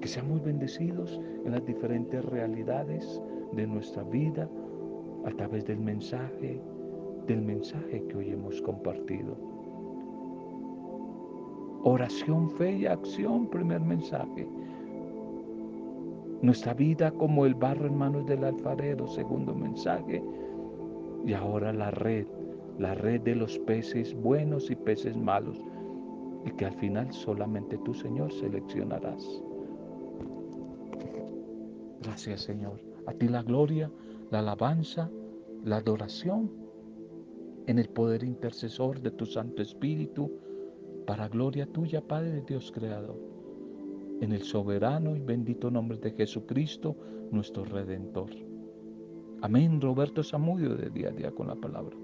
Que 0.00 0.08
seamos 0.08 0.42
bendecidos 0.42 1.20
en 1.44 1.52
las 1.52 1.64
diferentes 1.64 2.24
realidades 2.24 3.22
de 3.52 3.68
nuestra 3.68 4.02
vida 4.02 4.50
a 5.24 5.30
través 5.30 5.64
del 5.64 5.78
mensaje, 5.78 6.60
del 7.28 7.40
mensaje 7.40 8.02
que 8.08 8.16
hoy 8.16 8.30
hemos 8.30 8.60
compartido. 8.62 9.55
Oración, 11.88 12.50
fe 12.50 12.78
y 12.78 12.86
acción, 12.86 13.48
primer 13.48 13.80
mensaje. 13.80 14.44
Nuestra 16.42 16.74
vida 16.74 17.12
como 17.12 17.46
el 17.46 17.54
barro 17.54 17.86
en 17.86 17.96
manos 17.96 18.26
del 18.26 18.42
alfarero, 18.42 19.06
segundo 19.06 19.54
mensaje. 19.54 20.20
Y 21.24 21.32
ahora 21.32 21.72
la 21.72 21.92
red, 21.92 22.26
la 22.80 22.94
red 22.94 23.20
de 23.20 23.36
los 23.36 23.56
peces 23.60 24.16
buenos 24.20 24.68
y 24.68 24.74
peces 24.74 25.16
malos. 25.16 25.60
Y 26.44 26.50
que 26.56 26.64
al 26.64 26.74
final 26.74 27.12
solamente 27.12 27.78
tú, 27.84 27.94
Señor, 27.94 28.32
seleccionarás. 28.32 29.24
Gracias, 32.02 32.40
Señor. 32.40 32.80
A 33.06 33.12
ti 33.12 33.28
la 33.28 33.44
gloria, 33.44 33.92
la 34.32 34.40
alabanza, 34.40 35.08
la 35.62 35.76
adoración 35.76 36.50
en 37.68 37.78
el 37.78 37.88
poder 37.90 38.24
intercesor 38.24 39.00
de 39.00 39.12
tu 39.12 39.24
Santo 39.24 39.62
Espíritu, 39.62 40.32
para 41.06 41.28
gloria 41.28 41.66
tuya, 41.66 42.00
Padre 42.00 42.42
Dios 42.46 42.72
Creador, 42.72 43.16
en 44.20 44.32
el 44.32 44.42
soberano 44.42 45.14
y 45.14 45.20
bendito 45.20 45.70
nombre 45.70 45.98
de 45.98 46.10
Jesucristo, 46.10 46.96
nuestro 47.30 47.64
Redentor. 47.64 48.30
Amén. 49.42 49.80
Roberto 49.80 50.22
Samudio 50.22 50.74
de 50.74 50.90
día 50.90 51.08
a 51.08 51.12
día 51.12 51.30
con 51.30 51.46
la 51.46 51.54
palabra. 51.54 51.96